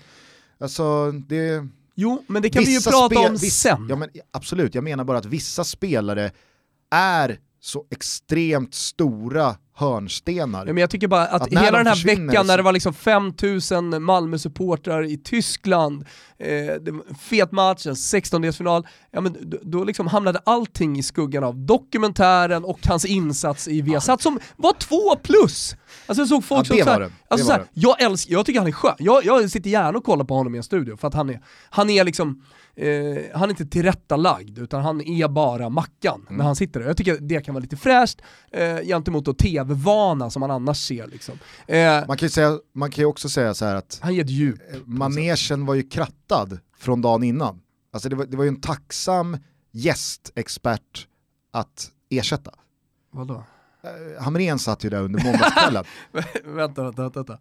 [0.60, 1.66] Alltså, det...
[1.94, 3.86] Jo, men det kan vi ju prata om sen.
[3.88, 6.30] Ja, men absolut, jag menar bara att vissa spelare
[6.90, 10.66] är så extremt stora hörnstenar.
[10.66, 12.72] Ja, men jag tycker bara att, Att hela de den här veckan när det var
[12.72, 16.04] liksom 5000 Malmö-supportrar i Tyskland,
[16.38, 21.56] eh, fet match, en 16-delsfinal, ja, men då, då liksom hamnade allting i skuggan av
[21.58, 25.74] dokumentären och hans insats i Viasat som var två plus!
[26.06, 27.12] Alltså jag såg folk Ja, som det så här, var det.
[27.28, 27.70] Alltså Det så här, var det.
[27.80, 30.54] jag, älskar, jag tycker han är skön, jag, jag sitter gärna och kollar på honom
[30.54, 32.42] i en studio för att han är, han är liksom,
[32.76, 32.88] eh,
[33.34, 36.36] han är inte tillrättalagd utan han är bara Mackan Mm.
[36.38, 36.86] när han sitter där.
[36.86, 38.20] Jag tycker det kan vara lite fräscht
[38.52, 39.34] eh, gentemot då
[39.74, 41.38] tv-vana som man annars ser liksom.
[41.66, 44.30] Eh, Man kan, ju säga, man kan också säga så här att han ger ett
[44.30, 44.60] djup.
[44.72, 47.60] eh, manegen var ju krattad från dagen innan.
[47.92, 49.36] Alltså det var, det var ju en tacksam
[49.72, 51.06] gästexpert
[51.52, 52.50] att ersätta.
[53.12, 53.44] Vadå?
[53.82, 55.84] Eh, Hamrén satt ju där under måndagskvällen.
[56.44, 57.38] vänta, vänta, vänta.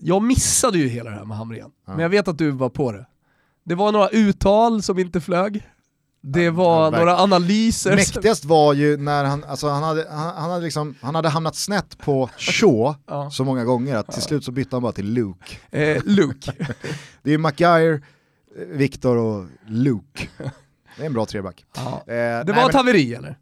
[0.00, 2.92] Jag missade ju hela det här med Hamrén, men jag vet att du var på
[2.92, 3.06] det.
[3.64, 5.68] Det var några uttal som inte flög.
[6.32, 7.96] Det var ja, några analyser.
[7.96, 11.56] Mäktigast var ju när han, alltså han, hade, han, han, hade liksom, han hade hamnat
[11.56, 13.30] snett på Shaw Ja.
[13.30, 15.56] så många gånger att till slut så bytte han bara till Luke.
[15.70, 16.52] Eh, Luke.
[17.22, 18.00] Det är ju Maguire, eh,
[18.68, 20.28] Victor och Luke.
[20.96, 21.64] Det är en bra treback.
[21.76, 21.82] Ja.
[22.00, 23.38] Eh, Det nej, var ett haveri eller?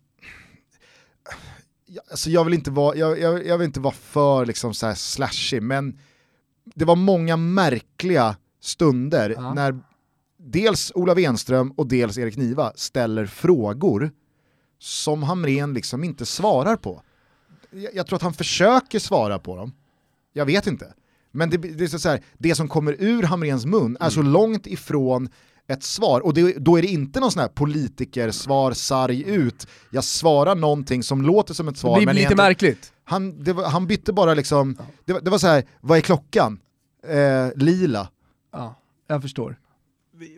[2.10, 4.94] alltså jag, vill inte vara, jag, jag, jag vill inte vara för liksom så här
[4.94, 5.98] slashig, men
[6.74, 9.54] det var många märkliga stunder Ja.
[9.54, 9.80] när
[10.46, 14.10] dels Ola Wenström och dels Erik Niva ställer frågor
[14.78, 17.02] som Hamrén liksom inte svarar på.
[17.70, 19.72] Jag, jag tror att han försöker svara på dem,
[20.32, 20.94] jag vet inte.
[21.32, 24.32] Men det, det, är så här, det som kommer ur Hamréns mun är så Mm.
[24.32, 25.28] långt ifrån
[25.68, 30.04] ett svar, och det, då är det inte någon sån här politikersvar, sarg ut, jag
[30.04, 31.94] svarar någonting som låter som ett svar.
[31.94, 32.92] Det blir men lite märkligt.
[33.04, 36.60] han, det han bytte bara liksom, det, var- det var så här, vad är klockan?
[37.08, 38.08] Eh, lila.
[38.52, 38.74] Ja,
[39.08, 39.56] jag förstår.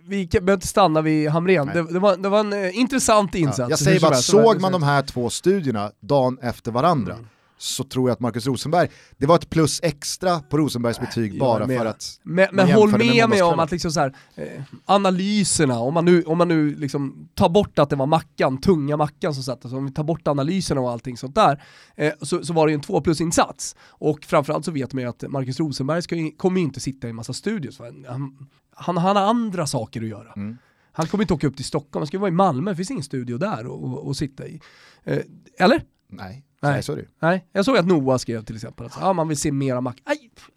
[0.07, 3.59] Vi, behöver inte stanna vid Hamrén, det, det, var, det var en eh, intressant insats.
[3.59, 7.27] Ja, jag säger bara att såg man de här två studierna dagen efter varandra Mm.
[7.59, 11.39] Så tror jag att Marcus Rosenberg, det var ett plus extra på Rosenbergs betyg jag
[11.39, 14.63] bara för att Men, men håll med med mig om att liksom så här, eh,
[14.85, 18.97] analyserna, om man nu, om man nu liksom tar bort att det var Mackan, tunga
[18.97, 21.63] Mackan som satt, alltså om vi tar bort analyserna och allting sånt där,
[21.97, 23.77] eh, så, så var det ju en 2 plus-insats.
[23.89, 27.11] Och framförallt så vet man ju att Marcus Rosenberg ska, kommer ju inte sitta i
[27.11, 30.33] en massa studios, han, han, han har andra saker att göra.
[30.37, 30.59] Mm.
[30.93, 33.05] Han kommer inte åka upp till Stockholm, han ska vara i Malmö, det finns ingen
[33.05, 34.61] studio där att sitta i.
[35.05, 35.19] Eh,
[35.59, 35.83] eller?
[36.09, 36.73] nej, Nej.
[36.73, 36.83] nej.
[36.83, 37.09] så är det ju.
[37.21, 40.03] Nej, jag såg att Noah skrev till exempel att ah, man vill se mera Mackan.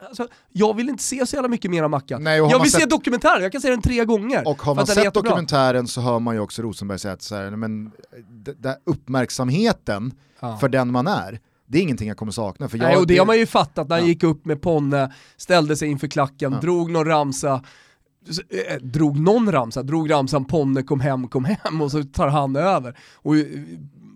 [0.08, 2.26] Alltså, jag vill inte se så jävla mycket mera Mackan.
[2.26, 4.48] Jag vill se sett- dokumentären, jag kan se den tre gånger.
[4.48, 7.52] Och har man sett dokumentären så hör man ju också Rosenberg säga att så här,
[7.52, 7.92] men,
[8.30, 10.58] d- d- uppmärksamheten Ja.
[10.58, 12.70] för den man är, det är ingenting jag kommer sakna.
[12.70, 14.10] För jag, Nej, och det, har man ju fattat när han Ja.
[14.10, 16.60] gick upp med Ponne, ställde sig inför klacken, Ja.
[16.60, 17.64] drog någon ramsa,
[18.70, 22.56] eh, drog någon ramsa, drog ramsan Ponne kom hem, kom hem och så tar han
[22.56, 22.98] över.
[23.16, 23.46] Och eh,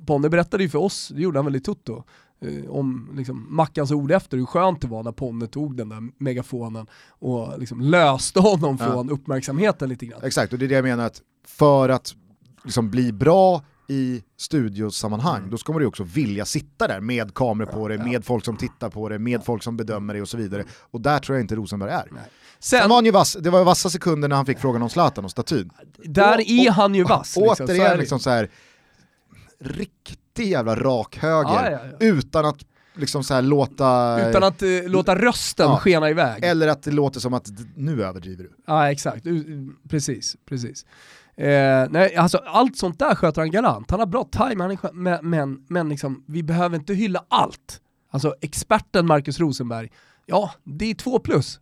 [0.06, 2.04] Ponne berättade ju för oss, det gjorde han väl i Toto,
[2.42, 5.98] eh, om liksom, Mackans ord efter hur skönt det var när Ponne tog den där
[6.18, 8.86] megafonen och liksom löste honom Ja.
[8.86, 10.20] från uppmärksamheten lite grann.
[10.24, 12.14] Exakt, och det är det jag menar att för att
[12.64, 17.66] liksom bli bra i studiosammanhang, då ska man ju också vilja sitta där med kameror
[17.72, 20.38] på det, med folk som tittar på det, med folk som bedömer det och så
[20.38, 20.64] vidare.
[20.92, 22.04] Och där tror jag inte Rosenberg är.
[22.60, 24.82] Sen Sen, var han ju vass, det var ju vassa sekunder när han fick frågan
[24.82, 25.70] om Zlatan och statyn.
[26.04, 27.36] där Och- är han ju vass.
[27.38, 27.98] Liksom, så Återigen det.
[27.98, 28.50] liksom så här
[29.66, 32.58] riktig jävla rak höger, Ja, ja, utan att
[32.96, 34.20] liksom så här låta...
[34.30, 35.78] Utan att eh, låta rösten Ja.
[35.78, 36.44] skena iväg.
[36.44, 38.52] Eller att det låter som att nu överdriver du.
[38.68, 39.26] Ja exakt,
[39.90, 40.36] precis.
[40.50, 40.86] precis.
[41.38, 43.92] Eh, nej, alltså, allt sånt där sköter han galant.
[43.92, 47.82] Han har bra time, skö- men, men, men liksom, vi behöver inte hylla allt.
[48.12, 49.92] Alltså experten Marcus Rosenberg,
[50.26, 51.60] ja det är två plus.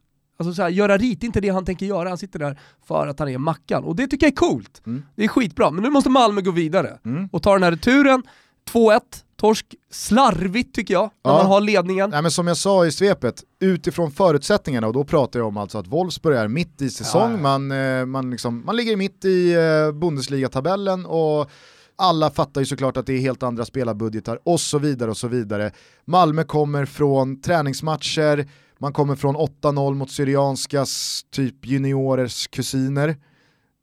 [0.47, 3.19] Alltså så här, göra rit, inte det han tänker göra, han sitter där för att
[3.19, 3.83] han är Mackan.
[3.83, 4.81] Och det tycker jag är coolt.
[4.85, 5.03] Mm.
[5.15, 7.29] Det är skitbra, men nu måste Malmö gå vidare Mm.
[7.31, 8.23] och ta den här returen.
[8.71, 8.99] 2-1,
[9.35, 11.37] torsk, slarvigt tycker jag, när Ja.
[11.37, 12.09] man har ledningen.
[12.09, 15.77] Nej, men som jag sa i svepet, utifrån förutsättningarna, och då pratar jag om alltså
[15.77, 17.41] att Wolfsburg är mitt i säsong, Ja, ja.
[17.57, 21.49] Man, eh, man, liksom, man ligger mitt i eh, Bundesliga-tabellen och
[21.95, 25.27] alla fattar ju såklart att det är helt andra spelarbudgetar och så vidare och så
[25.27, 25.71] vidare.
[26.05, 28.47] Malmö kommer från träningsmatcher,
[28.83, 33.09] man kommer från 8-0 mot Syrianskas typ juniorers kusiner.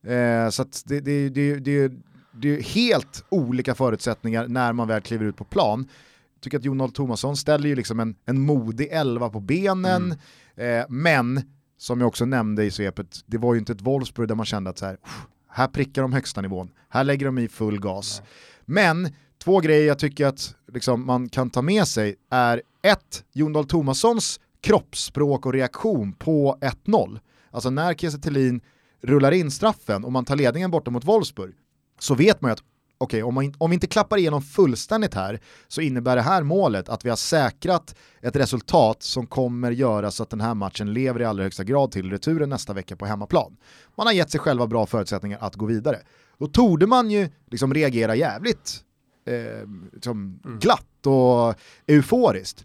[0.07, 1.92] Eh, så det, det, det, det,
[2.32, 5.88] det är helt olika förutsättningar när man väl kliver ut på plan.
[6.34, 10.14] Jag tycker att Jon Thomasson ställer ju liksom en, en modig elva på benen,
[10.57, 11.42] eh, men
[11.78, 14.70] som jag också nämnde i svepet, det var ju inte ett Wolfsburg där man kände
[14.70, 18.22] att så här, "Uff, här prickar de högsta nivån, här lägger de i full gas.
[18.64, 19.09] Men
[19.44, 23.66] två grejer jag tycker att liksom, man kan ta med sig är ett, Jon Dahl
[23.66, 27.21] Tomassons kroppsspråk och reaktion på 1-0.
[27.51, 28.61] Alltså när Kiese
[29.03, 31.55] rullar in straffen och man tar ledningen borta mot Wolfsburg
[31.99, 32.63] så vet man ju att
[32.99, 36.89] okej, om, man, om vi inte klappar igenom fullständigt här så innebär det här målet
[36.89, 41.21] att vi har säkrat ett resultat som kommer göra så att den här matchen lever
[41.21, 43.57] i allra högsta grad till returen nästa vecka på hemmaplan.
[43.97, 45.99] Man har gett sig själva bra förutsättningar att gå vidare.
[46.39, 48.85] Då torde man ju liksom reagera jävligt
[49.27, 51.55] eh, liksom glatt och
[51.87, 52.65] euforiskt.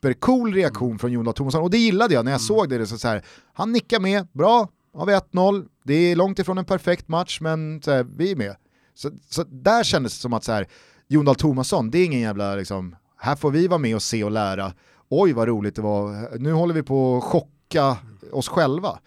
[0.00, 2.86] Supercool reaktion från Jon Dahl Tomasson och det gillade jag när jag såg det.
[2.86, 6.64] så så här, han nickar med, bra, har vi 1-0, det är långt ifrån en
[6.64, 8.56] perfekt match men här, vi är med.
[8.94, 10.66] Så, så där kändes det som att så här,
[11.08, 14.24] Jon Dahl Tomasson, det är ingen jävla liksom, här får vi vara med och se
[14.24, 14.72] och lära.
[15.08, 17.96] Oj vad roligt det var, nu håller vi på att chocka
[18.32, 18.98] oss själva.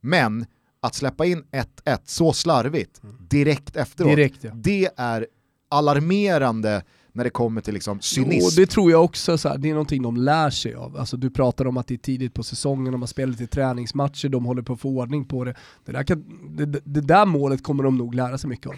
[0.00, 0.46] Men
[0.80, 1.44] att släppa in
[1.84, 4.50] 1-1 så slarvigt direkt efteråt, Direkt ja.
[4.54, 5.26] det är
[5.68, 6.82] alarmerande
[7.12, 8.60] när det kommer till liksom cynism.
[8.60, 10.96] det tror jag också, så här, det är någonting de lär sig av.
[10.96, 14.28] Alltså, du pratar om att det är tidigt på säsongen, de har spelat lite träningsmatcher,
[14.28, 15.54] de håller på att få ordning på det.
[15.84, 16.24] Det där, kan,
[16.56, 18.74] det, det där målet kommer de nog lära sig mycket av.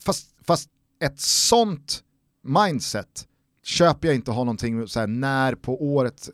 [0.00, 0.68] Fast, fast
[1.04, 2.02] ett sånt
[2.46, 3.24] mindset
[3.64, 6.28] köper jag inte ha någonting så här, när på året.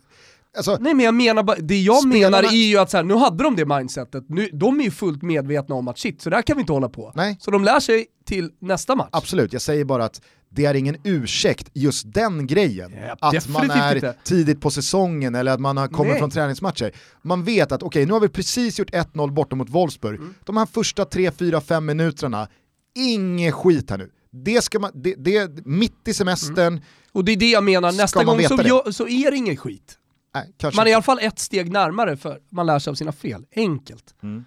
[0.57, 3.03] Alltså, Nej men jag menar bara, det jag Spelarna- menar är ju att så här,
[3.03, 6.29] nu hade de det mindsetet, nu, de är ju fullt medvetna om att shit, så
[6.29, 7.11] där kan vi inte hålla på.
[7.15, 9.09] nej, Så de lär sig till nästa match.
[9.11, 10.21] absolut, jag säger bara att
[10.55, 12.93] det är ingen ursäkt, just den grejen.
[13.07, 14.15] Ja, att man är inte.
[14.23, 16.19] tidigt på säsongen eller att man har kommit Nej.
[16.19, 16.91] från träningsmatcher.
[17.21, 20.19] Man vet att okej, nu har vi precis gjort 1-0 borta mot Wolfsburg.
[20.19, 20.33] Mm.
[20.43, 22.47] De här första 3, 4, 5 minuterna,
[22.95, 24.09] ingen skit här nu.
[24.31, 26.81] Det ska man, det, det, mitt i semestern,
[27.11, 29.97] Och det är det jag menar, nästa gång så, gör, så är det ingen skit.
[30.35, 33.11] Nej, Man är i alla fall ett steg närmare för man lär sig av sina
[33.11, 33.45] fel.
[33.55, 34.15] Enkelt.
[34.21, 34.43] Nej,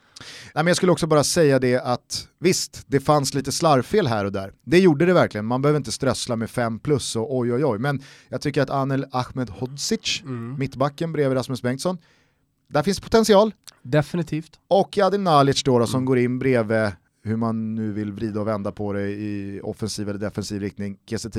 [0.54, 4.32] men jag skulle också bara säga det att visst, det fanns lite slarvfel här och
[4.32, 4.52] där.
[4.64, 7.78] Det gjorde det verkligen, man behöver inte strössla med 5 plus och oj oj oj.
[7.78, 10.22] Men jag tycker att Anel Ahmed Hodzic,
[10.58, 11.98] mittbacken bredvid Rasmus Bengtsson,
[12.68, 13.54] där finns potential.
[13.82, 14.58] Definitivt.
[14.68, 18.46] Och Adil Nalic då, då som går in bredvid hur man nu vill vrida och
[18.46, 21.30] vända på det i offensiv eller defensiv riktning, Kiese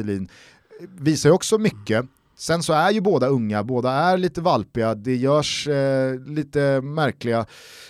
[0.98, 2.06] visar ju också mycket.
[2.40, 7.46] Sen så är ju båda unga, båda är lite valpiga, det görs eh, lite märkliga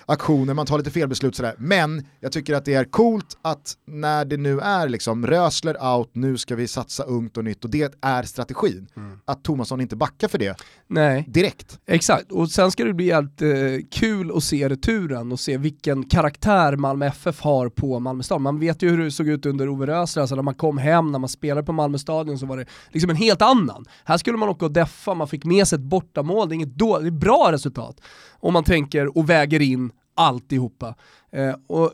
[0.05, 1.55] aktioner, man tar lite felbeslut sådär.
[1.57, 6.09] Men jag tycker att det är coolt att när det nu är liksom Rösler out,
[6.13, 8.87] nu ska vi satsa ungt och nytt och det är strategin.
[9.25, 11.25] Att Tomasson inte backar för det Nej.
[11.27, 11.79] direkt.
[11.85, 13.49] Exakt, och sen ska det bli helt eh,
[13.91, 18.41] kul att se returen och se vilken karaktär Malmö FF har på Malmö stad.
[18.41, 21.11] Man vet ju hur det såg ut under Ove Rösler, alltså när man kom hem,
[21.11, 23.85] när man spelade på Malmö stadion så var det liksom en helt annan.
[24.03, 26.75] Här skulle man åka och deffa, man fick med sig ett bortamål, det är inget
[26.75, 28.01] då, det är bra resultat.
[28.31, 30.95] Om man tänker och väger in alltihopa.
[31.31, 31.91] Eh, och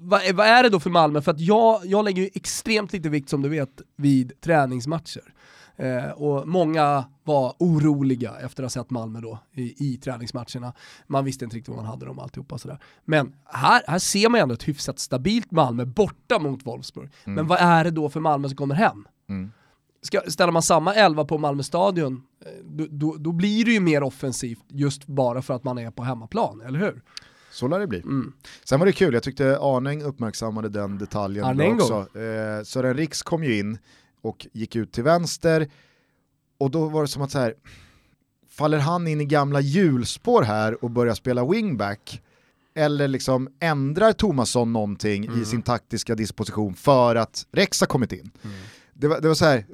[0.00, 1.22] vad, vad är det då för Malmö?
[1.22, 5.32] För att jag, jag lägger ju extremt lite vikt som du vet vid träningsmatcher.
[5.76, 10.72] Eh, och många var oroliga efter att ha sett Malmö då i, i träningsmatcherna.
[11.06, 12.78] Man visste inte riktigt vad man hade dem alltihopa sådär.
[13.04, 17.10] Men här, här ser man ändå ett hyfsat stabilt Malmö borta mot Wolfsburg.
[17.24, 19.08] Men vad är det då för Malmö som kommer hem?
[19.28, 19.52] Mm.
[20.06, 23.80] Ska, ställer man samma elva på Malmö stadion, eh, då, då, då blir det ju
[23.80, 27.02] mer offensivt just bara för att man är på hemmaplan, eller hur?
[27.50, 28.00] Så lär det bli.
[28.00, 28.32] Mm.
[28.64, 31.82] Sen var det kul, jag tyckte Arnäng uppmärksammade den detaljen Arnengo.
[31.82, 32.18] också.
[32.20, 33.78] Eh, Sören Riks kom ju in
[34.22, 35.68] och gick ut till vänster
[36.58, 37.54] och då var det som att så här,
[38.50, 42.22] faller han in i gamla hjulspår här och börjar spela wingback?
[42.74, 45.42] Eller liksom ändrar Tomasson någonting Mm.
[45.42, 48.30] i sin taktiska disposition för att Rex har kommit in?
[48.98, 49.66] Det, var, det var så här,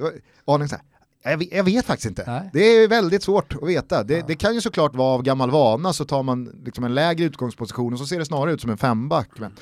[0.45, 0.85] Arnäng så här,
[1.23, 2.25] jag vet, jag vet faktiskt inte.
[2.27, 2.51] Nej.
[2.53, 4.03] Det är väldigt svårt att veta.
[4.03, 7.25] Det, det kan ju såklart vara av gammal vana så tar man liksom en lägre
[7.25, 9.29] utgångsposition och så ser det snarare ut som en femback.
[9.39, 9.53] Men,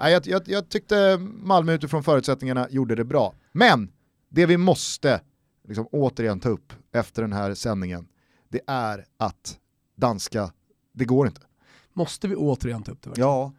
[0.00, 3.34] nej, jag, jag, jag tyckte Malmö utifrån förutsättningarna gjorde det bra.
[3.52, 3.90] Men
[4.30, 5.20] det vi måste
[5.68, 8.06] liksom återigen ta upp efter den här sändningen,
[8.48, 9.58] det är att
[9.96, 10.52] danska,
[10.92, 11.40] det går inte.
[11.92, 13.08] Måste vi återigen ta upp det?
[13.08, 13.28] verkligen?
[13.28, 13.52] Ja.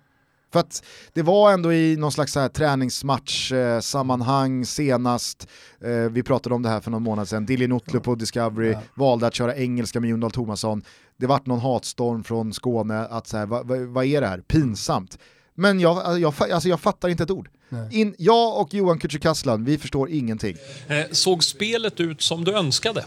[0.55, 0.83] För att
[1.13, 5.47] det var ändå i någon slags så träningsmatch-sammanhang senast,
[5.83, 8.81] eh, vi pratade om det här för någon månad sedan, Dilly Nutlu på Discovery Ja.
[8.95, 10.83] valde att köra engelska med Jon Dahl Tomasson,
[11.17, 14.41] det vart någon hatstorm från Skåne att så här, vad, vad, vad är det här,
[14.41, 15.17] pinsamt.
[15.55, 17.49] Men jag, alltså, jag, alltså, jag fattar inte ett ord.
[17.91, 20.55] In, jag och Johan Kücükaslan, vi förstår ingenting.
[20.87, 23.05] Eh, Såg spelet ut som du önskade?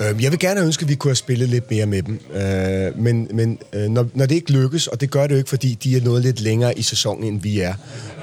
[0.00, 2.18] Jeg vil gerne ønske, at vi kunne have spillet lidt mere med dem.
[2.34, 5.50] Øh, men men øh, når, når det ikke lykkes, og det gør det jo ikke,
[5.50, 7.74] fordi de er nået lidt længere i sæsonen, end vi er.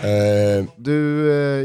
[0.03, 0.91] Øh, Du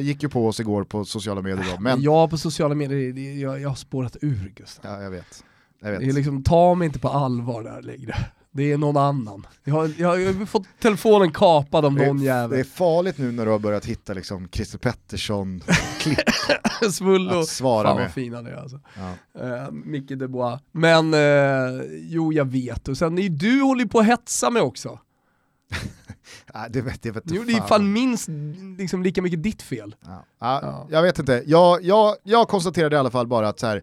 [0.02, 3.61] gick ju på oss igår på sociala medier då, men Jag på sociala medier, jag,
[3.61, 4.90] jag har spårat ur Gustav.
[4.92, 5.44] ja, jag vet.
[5.82, 6.00] Jag vet.
[6.00, 8.14] Det är liksom, ta mig inte på allvar där längre.
[8.53, 9.46] Det är någon annan.
[9.64, 12.51] Jag har, jag har fått telefonen kapad av någon är, jävel.
[12.51, 16.18] det är farligt nu när du har börjat hitta liksom Christer Pettersson-klipp
[17.32, 18.12] att svara Fan med.
[18.12, 18.80] fin han är alltså.
[19.34, 19.44] Ja.
[19.44, 20.61] Uh, Micke Dubois.
[20.72, 21.20] Men, eh,
[22.01, 22.88] jo jag vet.
[22.88, 24.98] Och sen, du håller ju på att hetsa mig också.
[26.55, 27.92] Nej, det vet, det vet Jo, det är fan.
[27.92, 28.28] minst
[28.78, 29.94] liksom, lika mycket ditt fel.
[30.07, 30.24] Ja.
[30.40, 30.86] Ja, Ja.
[30.90, 33.82] Jag vet inte, jag, jag, jag konstaterade i alla fall bara att så här,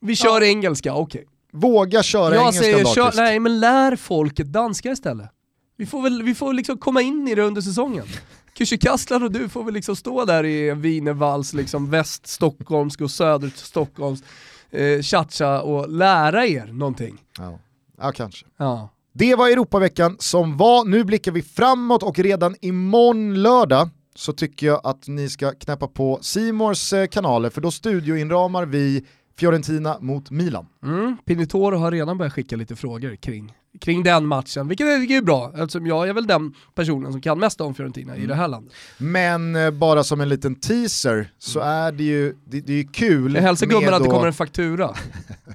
[0.00, 1.26] Vi kör engelska, okej.
[1.52, 5.30] Våga köra Jag engelska säger, kör, nej men lär folket danska istället.
[5.76, 8.06] Vi får väl vi får liksom komma in i det under säsongen.
[8.54, 14.24] Kücükaslan och du får väl liksom stå där i en wienervals, liksom väststockholmsk och söderstockholmsk
[14.70, 17.18] eh, cha-cha och lära er någonting.
[17.38, 17.58] Ja.
[17.98, 18.46] ja, kanske.
[18.56, 18.88] Ja.
[19.12, 24.66] Det var Europaveckan som var, nu blickar vi framåt och redan imorgon lördag så tycker
[24.66, 29.04] jag att ni ska knäppa på Simors kanaler för då studioinramar vi
[29.38, 30.66] Fiorentina mot Milan.
[30.82, 31.16] Mm.
[31.24, 35.22] Pinitoro har redan börjat skicka lite frågor kring, kring den matchen, vilket är, vilket är
[35.22, 38.48] bra eftersom jag är väl den personen som kan mest om Fiorentina i det här
[38.48, 38.74] landet.
[38.98, 42.88] Men eh, bara som en liten teaser så är det ju det, det är ju
[42.88, 44.94] kul Jag hälsar gubben att det kommer en faktura.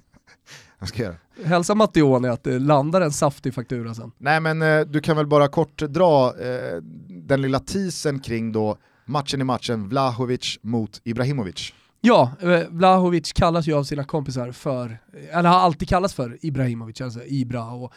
[0.80, 1.50] Vad ska jag göra?
[1.50, 4.12] Hälsa Mattione att det landar en saftig faktura sen.
[4.18, 8.78] Nej men eh, du kan väl bara kort dra eh, den lilla teasern kring då
[9.06, 11.74] matchen i matchen Vlahovic mot Ibrahimovic.
[12.06, 16.38] Ja, eh, Vlahovic kallas ju av sina kompisar för, eh, eller har alltid kallats för
[16.42, 17.66] Ibrahimovic, alltså Ibra.
[17.72, 17.94] Och,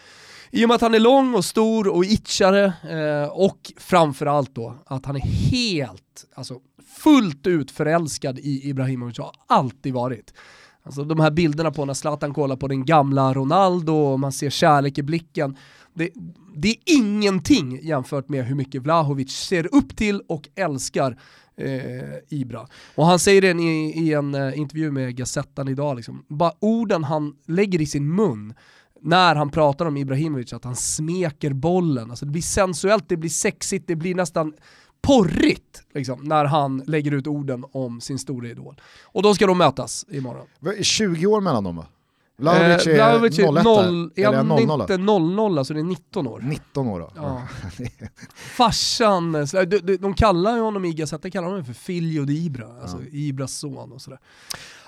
[0.50, 4.74] I och med att han är lång och stor och itchare eh, och framförallt då
[4.86, 6.54] att han är helt, alltså
[7.02, 10.34] fullt ut förälskad i Ibrahimovic, har alltid varit.
[10.82, 14.50] Alltså de här bilderna på när Zlatan kollar på den gamla Ronaldo och man ser
[14.50, 15.56] kärlek i blicken.
[15.94, 16.10] Det,
[16.56, 21.18] det är ingenting jämfört med hur mycket Vlahovic ser upp till och älskar
[21.56, 22.66] eh, Ibra.
[22.94, 26.24] Och han säger det i, i en eh, intervju med Gazettan idag, liksom.
[26.28, 28.54] bara orden han lägger i sin mun
[29.00, 32.10] när han pratar om Ibrahimovic, att han smeker bollen.
[32.10, 34.52] Alltså det blir sensuellt, det blir sexigt, det blir nästan
[35.02, 38.80] porrigt liksom, när han lägger ut orden om sin stora idol.
[39.02, 40.46] Och de ska de mötas imorgon.
[40.82, 41.86] 20 år mellan dem va?
[42.38, 45.84] Vlahovic Eh, är Vlahovic 01 noll, är eller han 00 inte 00 så det är
[45.84, 46.40] 19 år.
[46.40, 47.10] 19 år då.
[47.16, 47.42] Ja.
[48.34, 52.66] Farsan, de, de, de kallar ju honom i Gazettan kallar honom för Filio di Ibra,
[52.82, 54.18] alltså Ibras son och sådär.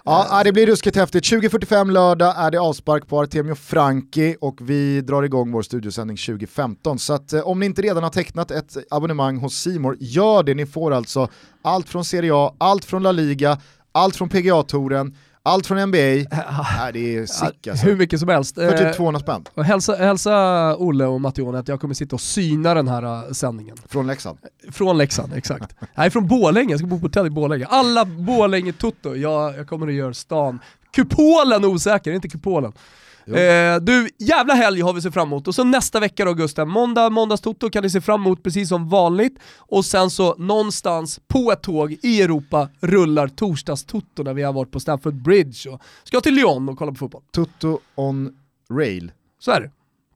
[0.05, 1.25] Ja, ja, det blir ruskigt häftigt.
[1.25, 6.99] 20.45 lördag är det avspark på Artemio Franki och vi drar igång vår studiosändning 2015.
[6.99, 10.55] Så att, eh, om ni inte redan har tecknat ett abonnemang hos Simor, gör det.
[10.55, 11.29] Ni får alltså
[11.63, 13.61] allt från Serie A, allt från La Liga,
[13.93, 15.17] allt från PGA-touren,
[15.49, 15.99] allt från NBA.
[16.79, 17.87] Nej, det är sick alltså.
[17.87, 18.55] Hur mycket som helst.
[18.55, 22.17] För Eh, typ 200 spänn och hälsa, hälsa Olle och Mattione att jag kommer sitta
[22.17, 23.77] och syna den här eh, sändningen.
[23.89, 24.39] från Leksand.
[24.71, 25.77] Från Leksand, exakt.
[25.95, 27.67] Nej, från Borlänge, jag ska bo på hotell i Borlänge.
[27.67, 30.59] Alla Borlänge-tutto, jag, jag kommer att göra stan,
[30.93, 32.73] kupolen osäker, inte kupolen.
[33.37, 35.49] Eh, du, jävla helg har vi se fram emot.
[35.49, 38.89] Och så nästa vecka då Gusten, måndag, måndagstoto kan ni se fram emot precis som
[38.89, 39.39] vanligt.
[39.57, 44.71] Och sen så någonstans på ett tåg i Europa rullar torsdagstoto när vi har varit
[44.71, 47.23] på Stamford Bridge och ska till Lyon och kolla på fotboll.
[47.33, 48.37] Toto on
[48.73, 49.13] rail.
[49.41, 49.71] Så är det.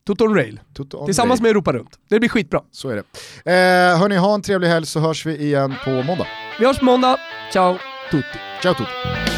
[0.06, 0.60] Toto on rail.
[0.74, 1.42] Toto on Tillsammans rail.
[1.42, 1.98] med Europa runt.
[2.08, 2.60] Det blir skitbra.
[2.70, 3.02] Så är det.
[3.52, 6.26] Eh, hörni, ha en trevlig helg så hörs vi igen på måndag.
[6.58, 7.16] Vi hörs på måndag.
[7.52, 7.78] Ciao
[8.10, 8.38] tutti.
[8.62, 9.31] Ciao Toto.